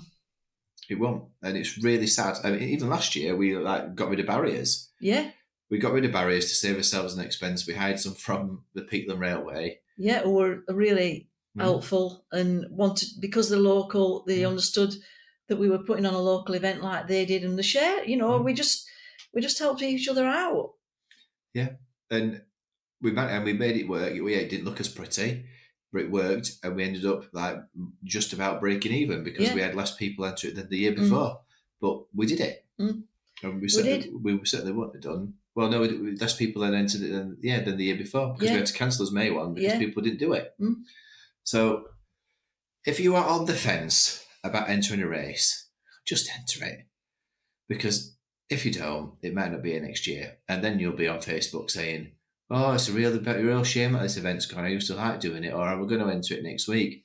It 0.89 1.00
won't, 1.00 1.26
and 1.43 1.58
it's 1.58 1.78
really 1.84 2.08
sad. 2.08 2.38
I 2.43 2.52
mean, 2.52 2.62
even 2.69 2.89
last 2.89 3.15
year 3.15 3.36
we 3.36 3.58
like 3.58 3.95
got 3.95 4.10
rid 4.10 4.19
of 4.21 4.28
barriers 4.28 4.89
Yeah. 5.02 5.32
we 5.69 5.80
got 5.80 5.91
rid 5.91 6.06
of 6.06 6.13
barriers 6.13 6.45
to 6.45 6.56
save 6.56 6.78
ourselves 6.78 7.13
an 7.13 7.26
expense. 7.26 7.67
We 7.67 7.73
hired 7.73 8.00
some 8.00 8.13
from 8.13 8.63
the 8.73 8.84
Peatland 8.84 9.19
Railway. 9.19 9.80
Yeah. 9.97 10.21
Who 10.23 10.31
were 10.33 10.63
really 10.69 11.27
Mm. 11.57 11.62
helpful 11.62 12.25
and 12.31 12.65
wanted 12.69 13.10
because 13.19 13.49
they're 13.49 13.60
local. 13.60 14.23
They 14.27 14.41
Mm. 14.41 14.49
understood 14.49 14.93
that 15.47 15.57
we 15.57 15.69
were 15.69 15.79
putting 15.83 16.05
on 16.05 16.13
a 16.13 16.21
local 16.21 16.53
event 16.55 16.83
like 16.83 17.07
they 17.07 17.25
did, 17.25 17.43
and 17.43 17.57
the 17.57 17.63
share. 17.63 18.05
You 18.05 18.17
know, 18.17 18.39
Mm. 18.39 18.45
we 18.45 18.53
just 18.53 18.88
we 19.33 19.41
just 19.41 19.60
helped 19.60 19.81
each 19.81 20.07
other 20.07 20.25
out. 20.25 20.73
Yeah, 21.53 21.73
and 22.10 22.41
we 23.01 23.12
man- 23.12 23.29
and 23.29 23.43
we 23.43 23.53
made 23.53 23.75
it 23.77 23.88
work. 23.88 24.13
Yeah, 24.15 24.38
it 24.43 24.49
didn't 24.49 24.65
look 24.65 24.79
as 24.79 24.88
pretty, 24.88 25.45
but 25.91 26.01
it 26.03 26.12
worked, 26.12 26.51
and 26.63 26.75
we 26.75 26.83
ended 26.83 27.05
up 27.05 27.27
like 27.33 27.57
just 28.03 28.33
about 28.33 28.60
breaking 28.62 28.93
even 28.93 29.23
because 29.23 29.47
Yeah. 29.47 29.55
we 29.55 29.62
had 29.62 29.75
less 29.75 29.95
people 29.95 30.25
enter 30.25 30.47
it 30.49 30.55
than 30.55 30.69
the 30.69 30.77
year 30.77 30.93
Mm. 30.93 30.97
before. 31.01 31.41
But 31.81 32.05
we 32.15 32.25
did 32.27 32.39
it, 32.39 32.65
Mm. 32.79 33.03
and 33.43 33.62
we 33.62 33.67
certainly 33.69 34.01
did. 34.03 34.23
we 34.23 34.45
certainly 34.45 34.73
wouldn't 34.73 34.95
have 34.95 35.03
done. 35.13 35.33
Well, 35.57 35.69
no, 35.71 35.81
less 36.21 36.35
people 36.35 36.61
had 36.61 36.75
entered 36.75 37.01
it 37.01 37.11
than 37.11 37.37
yeah 37.41 37.63
than 37.63 37.77
the 37.77 37.85
year 37.85 37.97
before 37.97 38.33
because 38.33 38.45
Yeah. 38.45 38.53
we 38.53 38.57
had 38.59 38.67
to 38.67 38.73
cancel 38.81 39.01
as 39.01 39.11
May 39.11 39.31
one 39.31 39.55
because 39.55 39.73
Yeah. 39.73 39.79
people 39.79 40.03
didn't 40.03 40.19
do 40.19 40.33
it. 40.33 40.53
Mm. 40.61 40.83
So, 41.43 41.61
if 42.85 42.99
you 42.99 43.15
are 43.15 43.25
on 43.27 43.45
the 43.45 43.55
fence 43.55 44.23
about 44.43 44.69
entering 44.69 45.01
a 45.01 45.07
race, 45.07 45.67
just 46.05 46.29
enter 46.37 46.63
it 46.63 46.85
because 47.67 48.15
if 48.51 48.67
you 48.67 48.71
don't, 48.71 49.15
it 49.23 49.33
might 49.33 49.51
not 49.51 49.63
be 49.63 49.71
here 49.71 49.81
next 49.81 50.05
year, 50.05 50.37
and 50.47 50.63
then 50.63 50.79
you'll 50.79 50.95
be 50.95 51.07
on 51.07 51.19
Facebook 51.21 51.71
saying, 51.71 52.11
"Oh, 52.51 52.73
it's 52.73 52.87
a 52.87 52.93
real, 52.93 53.13
a 53.27 53.43
real 53.43 53.63
shame 53.63 53.93
that 53.93 54.03
this 54.03 54.17
event's 54.17 54.45
gone. 54.45 54.63
I 54.63 54.69
used 54.69 54.87
to 54.87 54.95
like 54.95 55.19
doing 55.19 55.43
it, 55.43 55.53
or 55.55 55.65
we're 55.79 55.87
going 55.87 56.05
to 56.05 56.13
enter 56.13 56.35
it 56.35 56.43
next 56.43 56.67
week." 56.67 57.03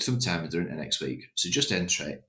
Sometimes 0.00 0.50
they're 0.52 0.60
into 0.62 0.74
next 0.74 1.00
week, 1.00 1.20
so 1.36 1.48
just 1.48 1.70
enter 1.70 2.08
it 2.10 2.28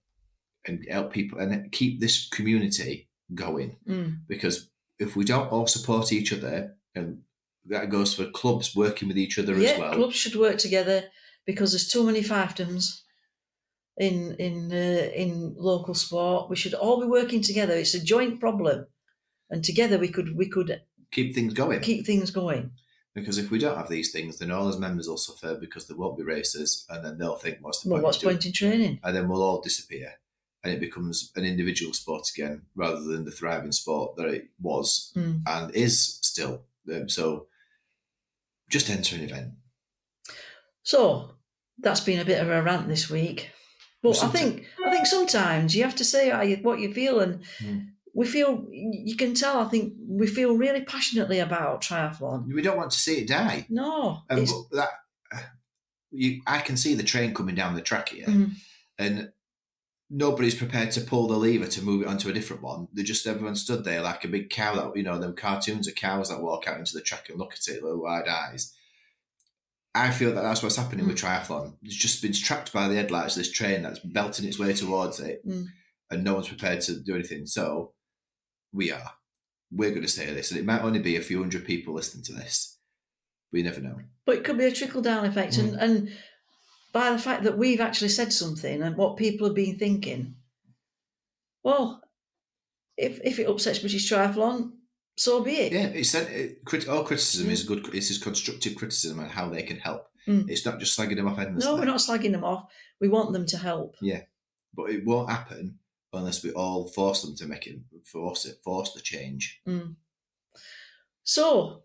and 0.65 0.85
help 0.87 1.11
people 1.11 1.39
and 1.39 1.71
keep 1.71 1.99
this 1.99 2.29
community 2.29 3.09
going. 3.33 3.77
Mm. 3.89 4.19
Because 4.27 4.69
if 4.99 5.15
we 5.15 5.23
don't 5.25 5.51
all 5.51 5.67
support 5.67 6.11
each 6.11 6.33
other, 6.33 6.75
and 6.95 7.21
that 7.65 7.89
goes 7.89 8.13
for 8.13 8.25
clubs 8.25 8.75
working 8.75 9.07
with 9.07 9.17
each 9.17 9.37
other 9.39 9.57
yeah, 9.57 9.69
as 9.71 9.79
well. 9.79 9.93
clubs 9.95 10.15
should 10.15 10.35
work 10.35 10.57
together 10.57 11.03
because 11.45 11.71
there's 11.71 11.87
too 11.89 12.05
many 12.05 12.21
fiefdoms 12.21 13.01
in 13.97 14.35
in 14.35 14.71
uh, 14.71 15.09
in 15.15 15.55
local 15.57 15.93
sport. 15.93 16.49
We 16.49 16.55
should 16.55 16.73
all 16.73 16.99
be 17.01 17.07
working 17.07 17.41
together. 17.41 17.73
It's 17.73 17.93
a 17.95 18.03
joint 18.03 18.39
problem, 18.39 18.87
and 19.49 19.63
together 19.63 19.97
we 19.97 20.09
could 20.09 20.35
we 20.35 20.47
could 20.49 20.81
Keep 21.11 21.33
things 21.35 21.53
going. 21.53 21.79
keep 21.81 22.05
things 22.05 22.31
going. 22.31 22.71
Because 23.15 23.39
if 23.39 23.49
we 23.49 23.57
don't 23.57 23.77
have 23.77 23.89
these 23.89 24.11
things, 24.11 24.37
then 24.37 24.51
all 24.51 24.67
as 24.67 24.77
members 24.77 25.07
will 25.07 25.17
suffer 25.17 25.55
because 25.59 25.87
there 25.87 25.97
won't 25.97 26.17
be 26.17 26.23
races, 26.23 26.85
and 26.89 27.03
then 27.03 27.17
they'll 27.17 27.35
think, 27.37 27.57
"What's 27.61 27.81
the 27.81 27.89
Well, 27.89 27.97
point?" 27.97 28.03
what's 28.03 28.17
point 28.23 28.45
in 28.45 28.53
training? 28.53 28.99
and 29.03 29.15
then 29.15 29.27
we'll 29.27 29.41
all 29.41 29.61
disappear 29.61 30.13
and 30.63 30.73
it 30.73 30.79
becomes 30.79 31.31
an 31.35 31.45
individual 31.45 31.93
sport 31.93 32.27
again 32.35 32.63
rather 32.75 33.01
than 33.01 33.23
the 33.25 33.31
thriving 33.31 33.71
sport 33.71 34.15
that 34.17 34.27
it 34.27 34.49
was 34.59 35.11
Mm. 35.15 35.41
and 35.47 35.75
is 35.75 36.19
still 36.21 36.63
um, 36.91 37.07
so 37.09 37.47
just 38.69 38.89
enter 38.89 39.15
an 39.15 39.23
event 39.23 39.53
So 40.83 41.31
that's 41.79 41.99
been 41.99 42.19
a 42.19 42.25
bit 42.25 42.41
of 42.41 42.49
a 42.49 42.61
rant 42.63 42.87
this 42.87 43.09
week. 43.09 43.49
But 44.01 44.23
I 44.23 44.27
think 44.27 44.65
I 44.85 44.89
think 44.91 45.05
sometimes 45.05 45.75
you 45.75 45.83
have 45.83 45.95
to 45.95 46.05
say 46.05 46.55
what 46.61 46.79
you 46.79 46.93
feel, 46.93 47.19
and 47.19 47.43
Mm. 47.59 47.87
we 48.13 48.25
feel 48.25 48.65
you 48.71 49.15
can 49.17 49.33
tell. 49.33 49.59
I 49.59 49.65
think 49.69 49.93
we 50.07 50.27
feel 50.27 50.55
really 50.55 50.81
passionately 50.81 51.39
about 51.39 51.81
triathlon. 51.81 52.45
we 52.53 52.61
don't 52.61 52.77
want 52.77 52.91
to 52.91 52.99
see 52.99 53.17
it 53.21 53.27
die 53.27 53.65
No, 53.69 54.21
and 54.29 54.47
that 54.71 54.89
you 56.11 56.41
i 56.47 56.59
can 56.59 56.77
see 56.77 56.95
the 56.95 57.03
train 57.03 57.33
coming 57.33 57.55
down 57.55 57.75
the 57.75 57.81
track 57.81 58.09
here 58.09 58.27
Mhm. 58.27 58.51
and 58.97 59.31
nobody's 60.09 60.55
prepared 60.55 60.89
to 60.91 61.01
pull 61.01 61.27
the 61.27 61.35
lever 61.37 61.67
to 61.67 61.81
move 61.81 62.01
it 62.01 62.07
onto 62.07 62.29
a 62.29 62.33
different 62.33 62.61
one 62.61 62.87
they 62.93 63.03
just 63.03 63.27
everyone 63.27 63.55
stood 63.55 63.83
there 63.83 64.01
like 64.01 64.23
a 64.23 64.27
big 64.29 64.49
cow 64.49 64.73
that 64.75 64.95
you 64.95 65.03
know 65.03 65.19
them 65.19 65.35
cartoons 65.35 65.87
of 65.87 65.95
cows 65.95 66.29
that 66.29 66.41
walk 66.41 66.67
out 66.67 66.79
into 66.79 66.93
the 66.93 67.01
track 67.01 67.27
and 67.29 67.37
look 67.37 67.53
at 67.53 67.67
it 67.67 67.83
with 67.83 67.95
wide 67.95 68.27
eyes 68.27 68.73
I 69.95 70.11
feel 70.11 70.31
that 70.35 70.41
that's 70.43 70.61
what's 70.61 70.75
happening 70.75 71.07
with 71.07 71.17
triathlon. 71.17 71.73
It's 71.81 71.95
just 71.95 72.21
been 72.21 72.31
trapped 72.33 72.71
by 72.71 72.87
the 72.87 72.93
headlights 72.93 73.35
of 73.35 73.39
this 73.41 73.51
train 73.51 73.81
that's 73.81 73.97
belting 73.97 74.45
its 74.45 74.59
way 74.59 74.71
towards 74.73 75.19
it, 75.19 75.41
Mm. 75.47 75.65
and 76.11 76.23
no 76.23 76.35
one's 76.35 76.49
prepared 76.49 76.81
to 76.81 76.99
do 76.99 77.15
anything. 77.15 77.47
So 77.47 77.93
we 78.71 78.91
are. 78.91 79.13
We're 79.71 79.89
going 79.89 80.03
to 80.03 80.07
say 80.07 80.31
this, 80.31 80.51
and 80.51 80.59
it 80.59 80.67
might 80.67 80.83
only 80.83 80.99
be 80.99 81.15
a 81.15 81.21
few 81.21 81.39
hundred 81.39 81.65
people 81.65 81.95
listening 81.95 82.23
to 82.25 82.33
this. 82.33 82.77
We 83.51 83.63
never 83.63 83.81
know. 83.81 83.97
but 84.25 84.35
it 84.35 84.43
could 84.43 84.59
be 84.59 84.65
a 84.65 84.71
trickle 84.71 85.01
down 85.01 85.25
effect, 85.25 85.53
Mm. 85.53 85.63
and 85.63 85.75
and 85.81 86.09
by 86.97 87.11
the 87.11 87.19
fact 87.19 87.43
that 87.43 87.59
we've 87.59 87.79
actually 87.79 88.09
said 88.09 88.33
something 88.33 88.81
and 88.81 88.97
what 88.97 89.17
people 89.17 89.45
have 89.45 89.55
been 89.55 89.77
thinking, 89.77 90.33
well, 91.63 92.01
if 92.97 93.19
if 93.23 93.37
it 93.37 93.47
upsets 93.47 93.77
British 93.77 94.11
triathlon, 94.11 94.71
so 95.15 95.43
be 95.43 95.51
it. 95.51 95.71
Yeah, 95.71 95.89
it's 95.99 96.15
it, 96.15 96.65
crit, 96.65 96.87
all 96.87 97.03
criticism 97.03 97.51
is 97.51 97.63
good. 97.63 97.85
This 97.85 98.09
is 98.09 98.17
constructive 98.17 98.75
criticism 98.75 99.19
and 99.19 99.29
how 99.29 99.47
they 99.47 99.61
can 99.61 99.77
help. 99.77 100.07
Mm. 100.27 100.49
It's 100.49 100.65
not 100.65 100.79
just 100.79 100.97
slagging 100.97 101.17
them 101.17 101.27
off 101.27 101.37
endlessly. 101.37 101.71
No, 101.71 101.77
we're 101.77 101.85
not 101.85 101.99
slagging 101.99 102.31
them 102.31 102.43
off. 102.43 102.65
We 102.99 103.09
want 103.09 103.31
them 103.31 103.45
to 103.45 103.57
help. 103.57 103.95
Yeah, 104.01 104.21
but 104.73 104.89
it 104.89 105.05
won't 105.05 105.29
happen 105.29 105.77
unless 106.13 106.43
we 106.43 106.51
all 106.51 106.87
force 106.87 107.21
them 107.21 107.35
to 107.35 107.45
make 107.45 107.67
it, 107.67 107.77
force 108.11 108.45
it, 108.45 108.57
force 108.63 108.93
the 108.93 109.01
change. 109.01 109.61
Mm. 109.67 109.97
So, 111.23 111.83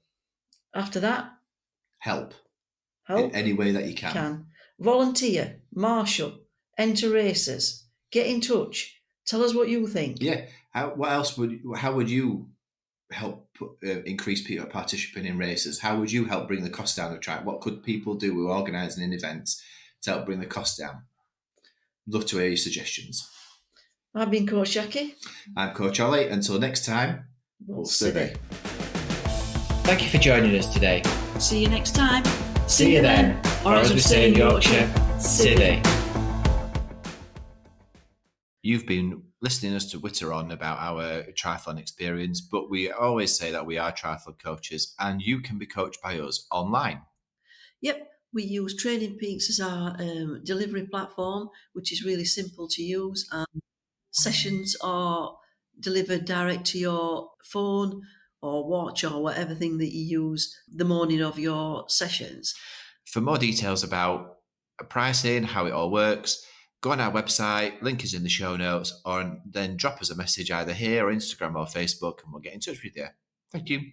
after 0.74 1.00
that, 1.00 1.32
Help, 1.98 2.32
help 3.04 3.20
in 3.20 3.36
any 3.36 3.52
way 3.52 3.72
that 3.72 3.84
you 3.84 3.94
can. 3.94 4.12
can 4.12 4.46
volunteer, 4.82 5.60
marshal, 5.74 6.40
enter 6.76 7.10
races, 7.10 7.86
get 8.10 8.26
in 8.26 8.40
touch. 8.40 9.00
Tell 9.26 9.42
us 9.42 9.54
what 9.54 9.68
you 9.68 9.86
think. 9.86 10.18
Yeah. 10.20 10.46
How? 10.72 10.90
What 10.90 11.12
else 11.12 11.38
would? 11.38 11.60
How 11.76 11.94
would 11.94 12.10
you 12.10 12.48
help 13.10 13.48
put, 13.54 13.70
uh, 13.84 14.02
increase 14.04 14.42
people 14.42 14.66
participating 14.66 15.30
in 15.30 15.38
races? 15.38 15.80
How 15.80 15.98
would 15.98 16.10
you 16.10 16.24
help 16.24 16.48
bring 16.48 16.64
the 16.64 16.70
cost 16.70 16.96
down 16.96 17.12
of 17.12 17.20
track? 17.20 17.44
What 17.44 17.60
could 17.60 17.82
people 17.82 18.14
do 18.14 18.32
who 18.32 18.48
are 18.48 18.56
organising 18.56 19.04
in 19.04 19.12
events 19.12 19.62
to 20.02 20.12
help 20.12 20.26
bring 20.26 20.40
the 20.40 20.46
cost 20.46 20.78
down? 20.78 21.02
Love 22.06 22.26
to 22.26 22.38
hear 22.38 22.48
your 22.48 22.56
suggestions. 22.56 23.28
I've 24.14 24.30
been 24.30 24.46
Coach 24.46 24.74
Jacqui. 24.74 25.14
I'm 25.56 25.74
Coach 25.74 26.00
Ollie. 26.00 26.28
Until 26.28 26.58
next 26.58 26.84
time, 26.84 27.26
We'll 27.66 27.78
we'll 27.78 27.84
see 27.86 28.10
see. 28.10 28.32
Thank 29.84 30.02
you 30.02 30.08
for 30.08 30.18
joining 30.18 30.56
us 30.56 30.72
today. 30.72 31.02
See 31.38 31.62
you 31.62 31.68
next 31.68 31.94
time. 31.94 32.41
See 32.72 32.94
you 32.94 33.02
then, 33.02 33.38
or 33.66 33.74
as 33.74 33.92
we 33.92 34.00
say 34.00 34.30
in 34.30 34.34
Yorkshire, 34.34 34.90
City. 35.18 35.82
You've 38.62 38.86
been 38.86 39.24
listening 39.42 39.74
us 39.74 39.90
to 39.90 39.98
witter 39.98 40.32
on 40.32 40.50
about 40.50 40.78
our 40.78 41.24
triathlon 41.34 41.78
experience, 41.78 42.40
but 42.40 42.70
we 42.70 42.90
always 42.90 43.36
say 43.36 43.50
that 43.50 43.66
we 43.66 43.76
are 43.76 43.92
triathlon 43.92 44.42
coaches 44.42 44.94
and 44.98 45.20
you 45.20 45.42
can 45.42 45.58
be 45.58 45.66
coached 45.66 46.00
by 46.02 46.18
us 46.18 46.46
online. 46.50 47.02
Yep, 47.82 48.08
we 48.32 48.44
use 48.44 48.74
Training 48.74 49.18
Peaks 49.18 49.50
as 49.50 49.60
our 49.60 49.94
um, 50.00 50.40
delivery 50.42 50.86
platform, 50.86 51.50
which 51.74 51.92
is 51.92 52.02
really 52.02 52.24
simple 52.24 52.68
to 52.68 52.82
use. 52.82 53.28
And 53.30 53.46
sessions 54.12 54.78
are 54.80 55.36
delivered 55.78 56.24
direct 56.24 56.64
to 56.68 56.78
your 56.78 57.32
phone 57.44 58.00
or 58.42 58.68
watch 58.68 59.04
or 59.04 59.22
whatever 59.22 59.54
thing 59.54 59.78
that 59.78 59.94
you 59.94 60.20
use 60.20 60.60
the 60.68 60.84
morning 60.84 61.22
of 61.22 61.38
your 61.38 61.84
sessions. 61.88 62.54
For 63.04 63.20
more 63.20 63.38
details 63.38 63.84
about 63.84 64.38
pricing, 64.88 65.44
how 65.44 65.66
it 65.66 65.72
all 65.72 65.90
works, 65.90 66.44
go 66.80 66.90
on 66.90 67.00
our 67.00 67.12
website, 67.12 67.80
link 67.82 68.04
is 68.04 68.14
in 68.14 68.24
the 68.24 68.28
show 68.28 68.56
notes, 68.56 69.00
or 69.04 69.38
then 69.46 69.76
drop 69.76 70.00
us 70.00 70.10
a 70.10 70.16
message 70.16 70.50
either 70.50 70.72
here 70.72 71.06
or 71.06 71.12
Instagram 71.12 71.54
or 71.54 71.66
Facebook, 71.66 72.22
and 72.22 72.32
we'll 72.32 72.42
get 72.42 72.54
in 72.54 72.60
touch 72.60 72.82
with 72.82 72.96
you. 72.96 73.06
Thank 73.50 73.68
you. 73.70 73.92